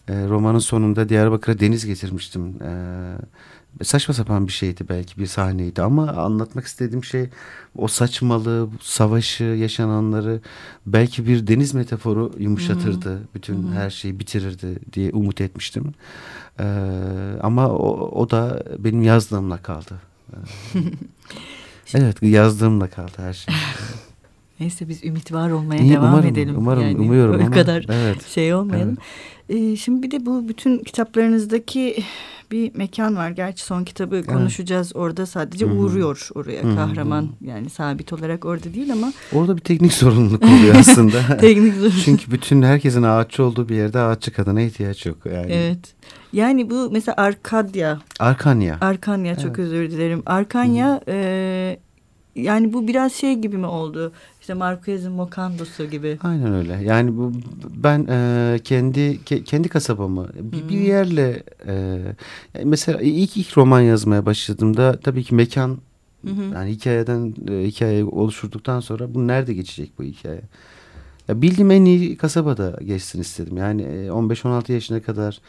e, 0.07 0.27
romanın 0.27 0.59
sonunda 0.59 1.09
Diyarbakır'a 1.09 1.59
deniz 1.59 1.85
getirmiştim. 1.85 2.63
E, 2.63 2.73
saçma 3.83 4.13
sapan 4.13 4.47
bir 4.47 4.51
şeydi 4.51 4.83
belki 4.89 5.17
bir 5.17 5.25
sahneydi 5.25 5.81
ama 5.81 6.07
anlatmak 6.07 6.65
istediğim 6.65 7.03
şey 7.03 7.29
o 7.75 7.87
saçmalığı, 7.87 8.69
savaşı, 8.81 9.43
yaşananları 9.43 10.39
belki 10.85 11.27
bir 11.27 11.47
deniz 11.47 11.73
metaforu 11.73 12.31
yumuşatırdı. 12.37 13.09
Hı 13.09 13.13
-hı. 13.13 13.35
Bütün 13.35 13.63
Hı 13.63 13.67
-hı. 13.67 13.73
her 13.73 13.89
şeyi 13.89 14.19
bitirirdi 14.19 14.79
diye 14.93 15.11
umut 15.11 15.41
etmiştim. 15.41 15.93
Ee, 16.61 17.39
ama 17.41 17.69
o, 17.69 18.09
o 18.21 18.29
da 18.29 18.63
benim 18.77 19.01
yazdığımla 19.01 19.57
kaldı. 19.57 19.93
evet 21.93 22.23
yazdığımla 22.23 22.89
kaldı 22.89 23.11
her 23.17 23.33
şey. 23.33 23.55
Neyse 24.61 24.89
biz 24.89 25.03
ümit 25.03 25.31
var 25.31 25.49
olmaya 25.51 25.81
İyi, 25.81 25.91
devam 25.91 26.13
umarım, 26.13 26.29
edelim. 26.29 26.55
Umarım, 26.57 26.83
yani, 26.83 26.97
umuyorum 26.97 27.35
o 27.35 27.45
ama. 27.45 27.51
kadar 27.51 27.85
evet. 27.89 28.27
şey 28.27 28.53
olmayalım. 28.53 28.97
Evet. 29.49 29.61
Ee, 29.61 29.75
şimdi 29.75 30.03
bir 30.03 30.11
de 30.11 30.25
bu 30.25 30.47
bütün 30.47 30.79
kitaplarınızdaki 30.79 32.03
bir 32.51 32.75
mekan 32.75 33.15
var. 33.15 33.29
Gerçi 33.29 33.63
son 33.63 33.83
kitabı 33.83 34.15
evet. 34.15 34.27
konuşacağız. 34.27 34.95
Orada 34.95 35.25
sadece 35.25 35.65
Hı-hı. 35.65 35.75
uğruyor 35.75 36.29
oraya 36.35 36.63
Hı-hı. 36.63 36.75
kahraman. 36.75 37.29
Yani 37.41 37.69
sabit 37.69 38.13
olarak 38.13 38.45
orada 38.45 38.73
değil 38.73 38.93
ama. 38.93 39.13
Orada 39.33 39.57
bir 39.57 39.61
teknik 39.61 39.93
sorumluluk 39.93 40.43
oluyor 40.43 40.75
aslında. 40.75 41.37
teknik 41.41 41.73
sorumluluk. 41.73 42.03
Çünkü 42.05 42.31
bütün 42.31 42.61
herkesin 42.61 43.03
ağaççı 43.03 43.43
olduğu 43.43 43.69
bir 43.69 43.75
yerde 43.75 43.99
ağaççı 43.99 44.33
kadına 44.33 44.61
ihtiyaç 44.61 45.05
yok. 45.05 45.17
Yani. 45.25 45.51
Evet. 45.51 45.93
Yani 46.33 46.69
bu 46.69 46.89
mesela 46.91 47.15
Arkadya. 47.17 47.99
Arkanya. 48.19 48.77
Arkanya 48.81 49.35
çok 49.35 49.45
evet. 49.45 49.59
özür 49.59 49.91
dilerim. 49.91 50.23
Arkanya 50.25 51.01
e, 51.07 51.79
yani 52.35 52.73
bu 52.73 52.87
biraz 52.87 53.13
şey 53.13 53.35
gibi 53.35 53.57
mi 53.57 53.65
oldu? 53.65 54.11
İşte 54.51 54.59
Marquez'in 54.59 55.11
Mokandosu 55.11 55.85
gibi. 55.85 56.19
Aynen 56.23 56.53
öyle. 56.53 56.79
Yani 56.83 57.17
bu 57.17 57.31
ben 57.75 58.07
e, 58.09 58.59
kendi 58.63 59.23
ke, 59.23 59.43
kendi 59.43 59.69
kasabamı 59.69 60.29
bir, 60.33 60.69
bir 60.69 60.79
yerle 60.79 61.43
e, 61.67 61.99
mesela 62.63 63.01
ilk 63.01 63.37
ilk 63.37 63.57
roman 63.57 63.81
yazmaya 63.81 64.25
başladığımda 64.25 64.99
tabii 64.99 65.23
ki 65.23 65.35
mekan 65.35 65.77
Hı 66.25 66.31
hı. 66.31 66.53
Yani 66.53 66.71
hikayeden 66.71 67.33
e, 67.51 67.67
hikaye 67.67 68.03
oluşturduktan 68.03 68.79
sonra 68.79 69.13
bu 69.13 69.27
nerede 69.27 69.53
geçecek 69.53 69.91
bu 69.99 70.03
hikaye? 70.03 70.41
Ya 71.31 71.41
bildiğim 71.41 71.71
en 71.71 71.85
iyi 71.85 72.17
kasabada 72.17 72.77
geçsin 72.85 73.21
istedim. 73.21 73.57
Yani 73.57 73.81
15-16 73.83 74.71
e, 74.71 74.73
yaşına 74.73 75.01
kadar 75.01 75.41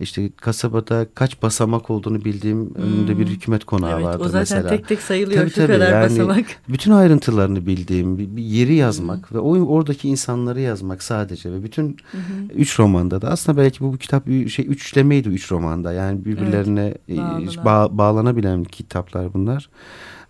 işte 0.00 0.30
kasabada 0.36 1.06
kaç 1.14 1.42
basamak 1.42 1.90
olduğunu 1.90 2.24
bildiğim 2.24 2.74
hmm. 2.74 2.82
önünde 2.82 3.18
bir 3.18 3.26
hükümet 3.26 3.64
konağı 3.64 3.94
evet, 3.94 4.04
vardı 4.04 4.30
mesela. 4.32 4.60
O 4.60 4.62
zaten 4.62 4.76
tek 4.76 4.88
tek 4.88 5.00
sayılıyor 5.00 5.40
tabii, 5.40 5.50
şu 5.50 5.56
tabii, 5.56 5.72
kadar 5.72 5.92
yani 5.92 6.04
basamak. 6.04 6.46
Bütün 6.68 6.92
ayrıntılarını 6.92 7.66
bildiğim 7.66 8.18
bir, 8.18 8.36
bir 8.36 8.42
yeri 8.42 8.74
yazmak 8.74 9.30
hmm. 9.30 9.38
ve 9.38 9.40
o 9.40 9.66
oradaki 9.66 10.08
insanları 10.08 10.60
yazmak 10.60 11.02
sadece 11.02 11.52
ve 11.52 11.62
bütün 11.62 11.96
hmm. 12.10 12.20
üç 12.54 12.78
romanda 12.80 13.22
da 13.22 13.28
aslında 13.30 13.60
belki 13.60 13.80
bu, 13.80 13.92
bu 13.92 13.98
kitap 13.98 14.26
şey 14.26 14.66
üçlemeydi 14.68 15.28
üç 15.28 15.52
romanda. 15.52 15.92
Yani 15.92 16.24
birbirlerine 16.24 16.94
evet, 17.08 17.64
bağ, 17.64 17.98
bağlanabilen 17.98 18.64
kitaplar 18.64 19.34
bunlar. 19.34 19.68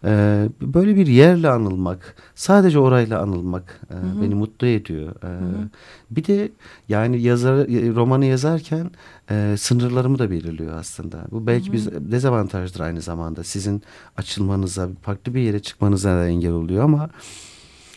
Ee, 0.05 0.49
böyle 0.61 0.97
bir 0.97 1.07
yerle 1.07 1.49
anılmak, 1.49 2.15
sadece 2.35 2.79
orayla 2.79 3.21
anılmak 3.21 3.81
e, 3.91 3.95
hı 3.95 3.99
hı. 3.99 4.23
beni 4.23 4.35
mutlu 4.35 4.67
ediyor. 4.67 5.15
Ee, 5.23 5.27
hı 5.27 5.31
hı. 5.31 5.69
Bir 6.11 6.25
de 6.25 6.53
yani 6.89 7.23
yazar 7.23 7.67
romanı 7.69 8.25
yazarken 8.25 8.91
e, 9.31 9.55
sınırlarımı 9.59 10.19
da 10.19 10.31
belirliyor 10.31 10.77
aslında. 10.77 11.19
Bu 11.31 11.47
belki 11.47 11.69
hı 11.69 11.91
hı. 11.91 12.07
bir 12.07 12.13
dezavantajdır 12.13 12.81
aynı 12.81 13.01
zamanda. 13.01 13.45
Sizin 13.45 13.83
açılmanıza, 14.17 14.89
farklı 15.03 15.35
bir 15.35 15.41
yere 15.41 15.61
çıkmanıza 15.61 16.17
da 16.17 16.27
engel 16.27 16.53
oluyor 16.53 16.85
ama 16.85 17.11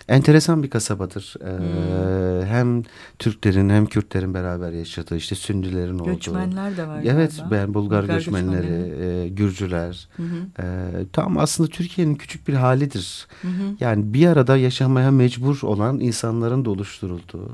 enteresan 0.08 0.64
bir 0.64 0.70
kasabadır. 0.70 1.36
Ee, 1.42 1.58
hmm. 1.58 2.48
Hem 2.48 2.84
Türklerin 3.20 3.70
hem 3.70 3.86
Kürtlerin 3.86 4.34
beraber 4.34 4.72
yaşadığı 4.72 5.16
işte 5.16 5.36
Sündülerin 5.36 6.00
olduğu. 6.00 6.12
Göçmenler 6.12 6.78
de 6.78 6.88
var. 6.88 7.02
Evet 7.04 7.38
galiba. 7.38 7.56
ben 7.56 7.74
Bulgar, 7.74 8.04
Bulgar 8.04 8.16
göçmenleri, 8.16 8.68
göçmenleri. 8.68 9.26
E, 9.26 9.30
Gürcüler. 9.30 10.08
Hı 10.18 10.24
hı. 10.24 10.64
E, 10.64 10.66
tam 11.14 11.38
aslında 11.38 11.70
Türkiye'nin 11.70 12.16
küçük 12.16 12.48
bir 12.48 12.54
halidir. 12.54 13.28
Hı 13.42 13.48
hı. 13.48 13.76
Yani 13.80 14.14
bir 14.14 14.28
arada 14.28 14.58
yaşamaya 14.58 15.12
mecbur 15.12 15.60
olan 15.64 16.00
insanların 16.00 16.66
da 16.66 16.70
oluşturulduğu. 16.70 17.52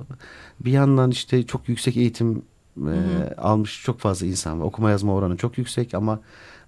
Bir 0.60 0.72
yandan 0.72 1.12
işte 1.12 1.44
çok 1.44 1.70
yüksek 1.70 1.98
eğitim 1.98 2.42
e, 2.78 3.34
almış 3.38 3.84
çok 3.84 4.00
fazla 4.00 4.26
insan 4.26 4.60
var. 4.60 4.66
Okuma 4.66 4.90
yazma 4.92 5.14
oranı 5.14 5.38
çok 5.38 5.58
yüksek 5.58 5.94
ama 5.94 6.20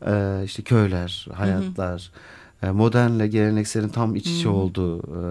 e, 0.07 0.41
işte 0.45 0.63
köyler, 0.63 1.27
hayatlar... 1.33 2.01
Hı 2.01 2.17
hı 2.17 2.40
modernle 2.61 3.27
gelenekselin 3.27 3.89
tam 3.89 4.15
iç 4.15 4.27
içe 4.27 4.49
hmm. 4.49 4.55
olduğu 4.55 4.99
e, 4.99 5.23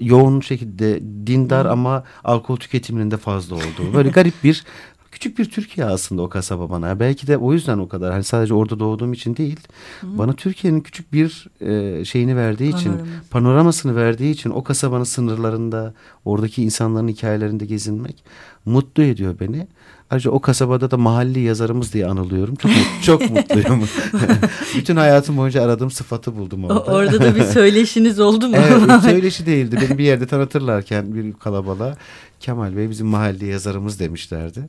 yoğun 0.00 0.40
şekilde 0.40 1.00
dindar 1.26 1.64
hmm. 1.64 1.72
ama 1.72 2.04
alkol 2.24 2.56
tüketiminin 2.56 3.10
de 3.10 3.16
fazla 3.16 3.56
olduğu 3.56 3.94
böyle 3.94 4.08
garip 4.08 4.44
bir 4.44 4.64
küçük 5.16 5.38
bir 5.38 5.44
Türkiye 5.44 5.86
aslında 5.86 6.22
o 6.22 6.28
kasaba 6.28 6.70
bana. 6.70 7.00
Belki 7.00 7.26
de 7.26 7.36
o 7.36 7.52
yüzden 7.52 7.78
o 7.78 7.88
kadar. 7.88 8.12
Hani 8.12 8.24
sadece 8.24 8.54
orada 8.54 8.80
doğduğum 8.80 9.12
için 9.12 9.36
değil. 9.36 9.60
Hı. 10.00 10.18
Bana 10.18 10.32
Türkiye'nin 10.32 10.80
küçük 10.80 11.12
bir 11.12 11.48
e, 11.60 12.04
şeyini 12.04 12.36
verdiği 12.36 12.74
için, 12.74 12.90
Panorama. 12.90 13.22
panoramasını 13.30 13.96
verdiği 13.96 14.30
için 14.30 14.50
o 14.50 14.64
kasabanın 14.64 15.04
sınırlarında, 15.04 15.94
oradaki 16.24 16.62
insanların 16.62 17.08
hikayelerinde 17.08 17.66
gezinmek 17.66 18.24
mutlu 18.64 19.02
ediyor 19.02 19.36
beni. 19.40 19.66
Ayrıca 20.10 20.30
o 20.30 20.40
kasabada 20.40 20.90
da 20.90 20.96
mahalli 20.96 21.40
yazarımız 21.40 21.92
diye 21.92 22.06
anılıyorum. 22.06 22.54
Çok 22.54 22.70
çok 23.02 23.30
mutluyum. 23.30 23.88
Bütün 24.76 24.96
hayatım 24.96 25.36
boyunca 25.36 25.62
aradığım 25.62 25.90
sıfatı 25.90 26.36
buldum 26.36 26.64
orada. 26.64 26.80
orada 26.80 27.20
da 27.20 27.36
bir 27.36 27.42
söyleşiniz 27.52 28.20
oldu 28.20 28.48
mu? 28.48 28.56
evet, 28.56 29.02
söyleşi 29.02 29.46
değildi. 29.46 29.78
Beni 29.82 29.98
bir 29.98 30.04
yerde 30.04 30.26
tanıtırlarken 30.26 31.14
bir 31.14 31.32
kalabalığa 31.32 31.96
Kemal 32.40 32.76
Bey 32.76 32.90
bizim 32.90 33.06
mahalli 33.06 33.46
yazarımız 33.46 34.00
demişlerdi. 34.00 34.60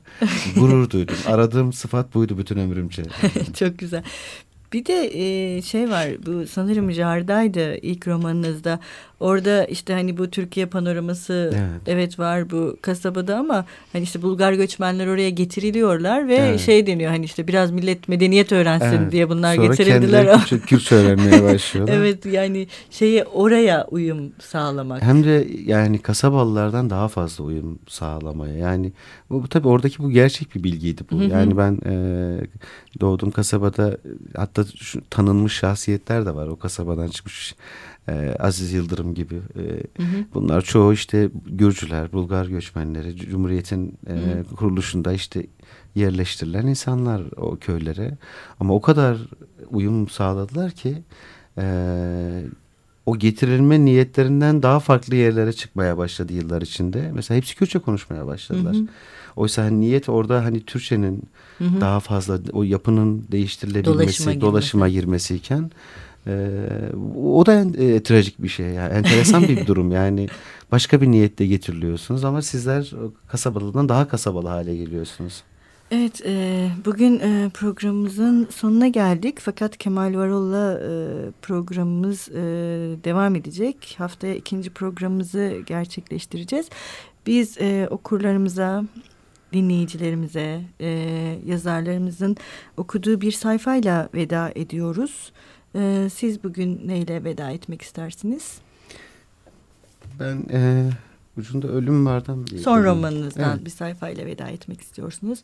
Gurur 0.56 0.90
duydum. 0.90 1.16
Aradığım 1.26 1.72
sıfat 1.72 2.14
buydu 2.14 2.38
bütün 2.38 2.58
ömrümce. 2.58 3.02
çok 3.58 3.78
güzel. 3.78 4.02
Bir 4.72 4.86
de 4.86 5.10
e, 5.14 5.62
şey 5.62 5.90
var 5.90 6.08
bu 6.26 6.46
sanırım 6.46 6.92
Jarda'ydı 6.92 7.76
ilk 7.76 8.08
romanınızda. 8.08 8.80
Orada 9.20 9.64
işte 9.64 9.92
hani 9.92 10.18
bu 10.18 10.30
Türkiye 10.30 10.66
panoraması 10.66 11.50
evet. 11.54 11.82
evet 11.86 12.18
var 12.18 12.50
bu 12.50 12.76
kasabada 12.82 13.36
ama 13.36 13.64
hani 13.92 14.02
işte 14.02 14.22
Bulgar 14.22 14.52
göçmenler 14.52 15.06
oraya 15.06 15.30
getiriliyorlar 15.30 16.28
ve 16.28 16.34
evet. 16.34 16.60
şey 16.60 16.86
deniyor 16.86 17.10
hani 17.10 17.24
işte 17.24 17.48
biraz 17.48 17.70
millet 17.70 18.08
medeniyet 18.08 18.52
öğrensin 18.52 18.86
evet. 18.86 19.12
diye 19.12 19.28
bunlar 19.28 19.54
Sonra 19.54 19.66
getirildiler. 19.66 20.24
Sonra 20.24 20.38
kendileri 20.38 20.66
Kürt 20.66 20.92
öğrenmeye 20.92 21.44
başlıyorlar. 21.54 21.94
evet 21.94 22.26
yani 22.26 22.66
şeye 22.90 23.24
oraya 23.24 23.86
uyum 23.90 24.32
sağlamak. 24.40 25.02
Hem 25.02 25.24
de 25.24 25.48
yani 25.66 25.98
kasabalılardan 25.98 26.90
daha 26.90 27.08
fazla 27.08 27.44
uyum 27.44 27.78
sağlamaya 27.88 28.54
yani 28.54 28.92
bu, 29.30 29.42
bu 29.42 29.48
tabii 29.48 29.68
oradaki 29.68 29.98
bu 29.98 30.10
gerçek 30.10 30.54
bir 30.54 30.62
bilgiydi 30.62 31.02
bu. 31.10 31.22
Yani 31.22 31.56
ben 31.56 31.78
e, 31.86 31.92
doğduğum 33.00 33.30
kasabada 33.30 33.98
hatta 34.36 34.64
şu, 34.76 35.00
tanınmış 35.10 35.52
şahsiyetler 35.52 36.26
de 36.26 36.34
var 36.34 36.46
o 36.46 36.56
kasabadan 36.58 37.08
çıkmış 37.08 37.54
e, 38.08 38.36
Aziz 38.38 38.72
Yıldırım 38.72 39.14
gibi. 39.14 39.34
E, 39.34 39.62
hı 40.02 40.02
hı. 40.02 40.24
Bunlar 40.34 40.62
çoğu 40.62 40.92
işte 40.92 41.30
Gürcüler, 41.46 42.12
Bulgar 42.12 42.46
göçmenleri, 42.46 43.16
Cumhuriyet'in 43.16 43.98
e, 44.06 44.44
kuruluşunda 44.56 45.12
işte 45.12 45.46
yerleştirilen 45.94 46.66
insanlar 46.66 47.22
o 47.36 47.56
köylere. 47.56 48.16
Ama 48.60 48.74
o 48.74 48.80
kadar 48.80 49.18
uyum 49.70 50.08
sağladılar 50.08 50.70
ki 50.70 51.02
e, 51.58 51.64
o 53.06 53.16
getirilme 53.18 53.84
niyetlerinden 53.84 54.62
daha 54.62 54.80
farklı 54.80 55.16
yerlere 55.16 55.52
çıkmaya 55.52 55.98
başladı 55.98 56.32
yıllar 56.32 56.62
içinde. 56.62 57.10
Mesela 57.14 57.36
hepsi 57.36 57.56
Kürtçe 57.56 57.78
konuşmaya 57.78 58.26
başladılar. 58.26 58.74
Hı 58.74 58.78
hı. 58.78 58.86
Oysa 59.36 59.64
hani 59.64 59.80
niyet 59.80 60.08
orada 60.08 60.44
hani 60.44 60.60
Türkçenin 60.60 61.22
hı 61.58 61.64
hı. 61.64 61.80
daha 61.80 62.00
fazla 62.00 62.38
o 62.52 62.62
yapının 62.62 63.24
değiştirilebilmesi, 63.32 64.24
dolaşıma, 64.24 64.40
dolaşıma 64.40 64.88
girmesiyken 64.88 65.70
ee, 66.26 66.68
o 67.24 67.46
da 67.46 67.54
e, 67.54 68.02
trajik 68.02 68.42
bir 68.42 68.48
şey. 68.48 68.66
Yani 68.66 68.92
enteresan 68.92 69.42
bir 69.42 69.66
durum. 69.66 69.92
Yani 69.92 70.28
başka 70.72 71.00
bir 71.00 71.06
niyetle 71.06 71.46
getiriliyorsunuz 71.46 72.24
ama 72.24 72.42
sizler 72.42 72.92
kasabalıdan 73.28 73.88
daha 73.88 74.08
kasabalı 74.08 74.48
hale 74.48 74.76
geliyorsunuz. 74.76 75.42
Evet, 75.90 76.22
e, 76.26 76.68
bugün 76.84 77.20
e, 77.20 77.50
programımızın 77.54 78.48
sonuna 78.50 78.88
geldik. 78.88 79.38
Fakat 79.40 79.78
Kemal 79.78 80.16
Varol'la 80.16 80.80
e, 80.80 80.90
programımız 81.42 82.28
e, 82.28 82.42
devam 83.04 83.36
edecek. 83.36 83.94
Haftaya 83.98 84.34
ikinci 84.34 84.70
programımızı 84.70 85.62
gerçekleştireceğiz. 85.66 86.68
Biz 87.26 87.58
e, 87.60 87.88
okurlarımıza, 87.90 88.84
dinleyicilerimize, 89.52 90.60
e, 90.80 90.88
yazarlarımızın 91.46 92.36
okuduğu 92.76 93.20
bir 93.20 93.32
sayfayla 93.32 94.08
veda 94.14 94.52
ediyoruz. 94.54 95.32
Ee, 95.74 96.08
siz 96.14 96.44
bugün 96.44 96.80
neyle 96.88 97.24
veda 97.24 97.50
etmek 97.50 97.82
istersiniz? 97.82 98.58
Ben 100.20 100.46
e, 100.52 100.90
ucunda 101.36 101.68
ölüm 101.68 102.06
vardan 102.06 102.46
bir 102.46 102.58
Son 102.58 102.84
romanınızdan 102.84 103.56
evet. 103.56 103.64
bir 103.64 103.70
sayfayla 103.70 104.26
veda 104.26 104.48
etmek 104.48 104.80
istiyorsunuz. 104.80 105.38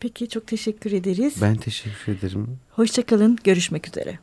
Peki 0.00 0.28
çok 0.28 0.46
teşekkür 0.46 0.92
ederiz. 0.92 1.34
Ben 1.42 1.56
teşekkür 1.56 2.12
ederim. 2.12 2.58
Hoşçakalın. 2.70 3.38
Görüşmek 3.44 3.88
üzere. 3.88 4.18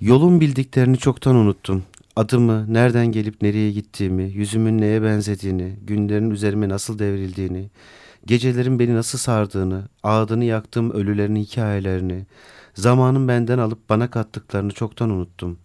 Yolun 0.00 0.40
bildiklerini 0.40 0.98
çoktan 0.98 1.36
unuttum. 1.36 1.82
Adımı, 2.16 2.74
nereden 2.74 3.06
gelip 3.06 3.42
nereye 3.42 3.70
gittiğimi, 3.70 4.22
yüzümün 4.22 4.78
neye 4.80 5.02
benzediğini, 5.02 5.76
günlerin 5.86 6.30
üzerime 6.30 6.68
nasıl 6.68 6.98
devrildiğini, 6.98 7.70
gecelerin 8.26 8.78
beni 8.78 8.94
nasıl 8.94 9.18
sardığını, 9.18 9.88
ağdını 10.02 10.44
yaktığım 10.44 10.90
ölülerin 10.90 11.36
hikayelerini, 11.36 12.26
Zamanın 12.74 13.28
benden 13.28 13.58
alıp 13.58 13.88
bana 13.88 14.10
kattıklarını 14.10 14.72
çoktan 14.72 15.10
unuttum. 15.10 15.58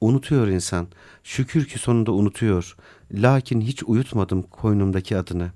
Unutuyor 0.00 0.48
insan. 0.48 0.86
Şükür 1.24 1.64
ki 1.64 1.78
sonunda 1.78 2.12
unutuyor. 2.12 2.76
Lakin 3.12 3.60
hiç 3.60 3.82
uyutmadım 3.82 4.42
koynumdaki 4.42 5.16
adını. 5.16 5.50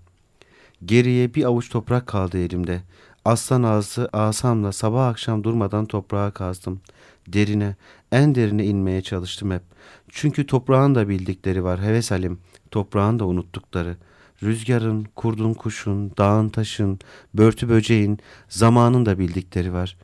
Geriye 0.85 1.35
bir 1.35 1.45
avuç 1.45 1.71
toprak 1.71 2.07
kaldı 2.07 2.39
elimde. 2.39 2.83
Aslan 3.25 3.63
ağzı 3.63 4.09
asamla 4.13 4.73
sabah 4.73 5.09
akşam 5.09 5.45
durmadan 5.45 5.87
toprağa 5.87 6.31
kazdım. 6.31 6.81
Derine, 7.29 7.77
En 8.13 8.35
derine 8.35 8.65
inmeye 8.65 9.03
çalıştım 9.03 9.51
hep. 9.51 9.63
Çünkü 10.09 10.47
toprağın 10.47 10.95
da 10.95 11.09
bildikleri 11.09 11.65
var 11.65 11.83
heves 11.83 12.11
halim. 12.11 12.39
Toprağın 12.71 13.19
da 13.19 13.27
unuttukları. 13.27 13.97
Rüzgarın, 14.43 15.07
kurdun 15.17 15.55
kuşun, 15.55 16.13
dağın 16.19 16.49
taşın, 16.49 16.99
börtü 17.35 17.69
böceğin, 17.69 18.19
zamanın 18.49 19.07
da 19.07 19.19
bildikleri 19.19 19.73
var. 19.73 19.97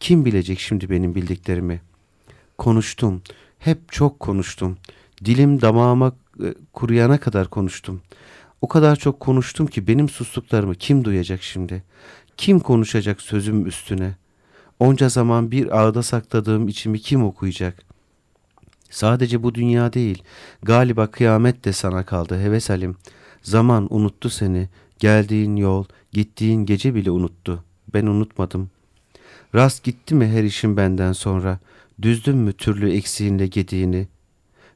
Kim 0.00 0.24
bilecek 0.24 0.60
şimdi 0.60 0.90
benim 0.90 1.14
bildiklerimi? 1.14 1.80
Konuştum. 2.58 3.22
Hep 3.58 3.92
çok 3.92 4.20
konuştum. 4.20 4.78
Dilim 5.24 5.60
damağıma 5.60 6.12
e, 6.42 6.54
kuruyana 6.72 7.20
kadar 7.20 7.50
konuştum. 7.50 8.02
O 8.60 8.68
kadar 8.68 8.96
çok 8.96 9.20
konuştum 9.20 9.66
ki 9.66 9.86
benim 9.86 10.08
sustuklarımı 10.08 10.74
kim 10.74 11.04
duyacak 11.04 11.42
şimdi? 11.42 11.82
Kim 12.36 12.60
konuşacak 12.60 13.22
sözüm 13.22 13.66
üstüne? 13.66 14.16
Onca 14.78 15.08
zaman 15.08 15.50
bir 15.50 15.80
ağda 15.80 16.02
sakladığım 16.02 16.68
içimi 16.68 17.00
kim 17.00 17.24
okuyacak? 17.24 17.82
Sadece 18.90 19.42
bu 19.42 19.54
dünya 19.54 19.92
değil, 19.92 20.22
galiba 20.62 21.06
kıyamet 21.06 21.64
de 21.64 21.72
sana 21.72 22.04
kaldı 22.04 22.42
heves 22.42 22.70
halim. 22.70 22.96
Zaman 23.42 23.86
unuttu 23.90 24.30
seni, 24.30 24.68
geldiğin 24.98 25.56
yol, 25.56 25.84
gittiğin 26.12 26.66
gece 26.66 26.94
bile 26.94 27.10
unuttu. 27.10 27.64
Ben 27.94 28.06
unutmadım. 28.06 28.70
Rast 29.54 29.84
gitti 29.84 30.14
mi 30.14 30.26
her 30.26 30.44
işin 30.44 30.76
benden 30.76 31.12
sonra? 31.12 31.58
Düzdün 32.02 32.36
mü 32.36 32.52
türlü 32.52 32.92
eksiğinle 32.92 33.46
gediğini? 33.46 34.08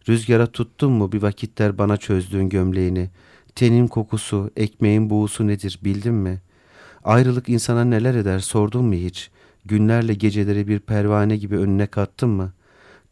Rüzgara 0.08 0.46
tuttun 0.46 0.92
mu 0.92 1.12
bir 1.12 1.22
vakitler 1.22 1.78
bana 1.78 1.96
çözdüğün 1.96 2.48
gömleğini? 2.48 3.10
Tenin 3.54 3.87
kokusu, 3.87 4.50
ekmeğin 4.56 5.10
buğusu 5.10 5.46
nedir 5.46 5.80
bildin 5.84 6.14
mi? 6.14 6.40
Ayrılık 7.04 7.48
insana 7.48 7.84
neler 7.84 8.14
eder 8.14 8.38
sordun 8.38 8.84
mu 8.84 8.94
hiç? 8.94 9.30
Günlerle 9.64 10.14
geceleri 10.14 10.68
bir 10.68 10.78
pervane 10.78 11.37
gibi 11.37 11.56
önüne 11.56 11.87
kattın 11.87 12.28
mı? 12.28 12.52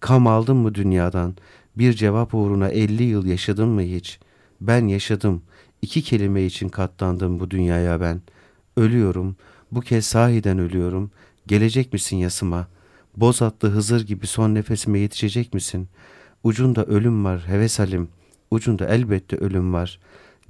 Kam 0.01 0.27
aldın 0.27 0.57
mı 0.57 0.75
dünyadan? 0.75 1.37
Bir 1.79 1.92
cevap 1.92 2.35
uğruna 2.35 2.68
elli 2.68 3.03
yıl 3.03 3.27
yaşadın 3.27 3.68
mı 3.68 3.83
hiç? 3.83 4.18
Ben 4.61 4.87
yaşadım. 4.87 5.42
İki 5.83 6.03
kelime 6.03 6.44
için 6.44 6.68
katlandım 6.68 7.40
bu 7.40 7.51
dünyaya 7.51 8.01
ben. 8.01 8.20
Ölüyorum. 8.77 9.37
Bu 9.72 9.81
kez 9.81 10.07
sahiden 10.07 10.59
ölüyorum. 10.59 11.11
Gelecek 11.46 11.92
misin 11.92 12.16
yasıma? 12.16 12.66
Boz 13.16 13.42
atlı 13.42 13.68
Hızır 13.68 14.07
gibi 14.07 14.26
son 14.26 14.55
nefesime 14.55 14.98
yetişecek 14.98 15.55
misin? 15.55 15.88
Ucunda 16.44 16.85
ölüm 16.85 17.24
var 17.24 17.42
heves 17.46 17.78
halim. 17.78 18.09
Ucunda 18.50 18.87
elbette 18.87 19.37
ölüm 19.37 19.72
var. 19.72 20.00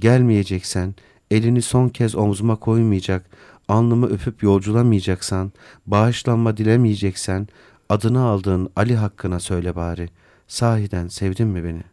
Gelmeyeceksen, 0.00 0.94
elini 1.30 1.62
son 1.62 1.88
kez 1.88 2.14
omzuma 2.14 2.56
koymayacak, 2.56 3.30
alnımı 3.68 4.06
öpüp 4.06 4.42
yolculamayacaksan, 4.42 5.52
bağışlanma 5.86 6.56
dilemeyeceksen, 6.56 7.48
adını 7.88 8.20
aldığın 8.20 8.70
Ali 8.76 8.96
hakkına 8.96 9.40
söyle 9.40 9.76
bari. 9.76 10.08
Sahiden 10.48 11.08
sevdin 11.08 11.48
mi 11.48 11.64
beni?'' 11.64 11.91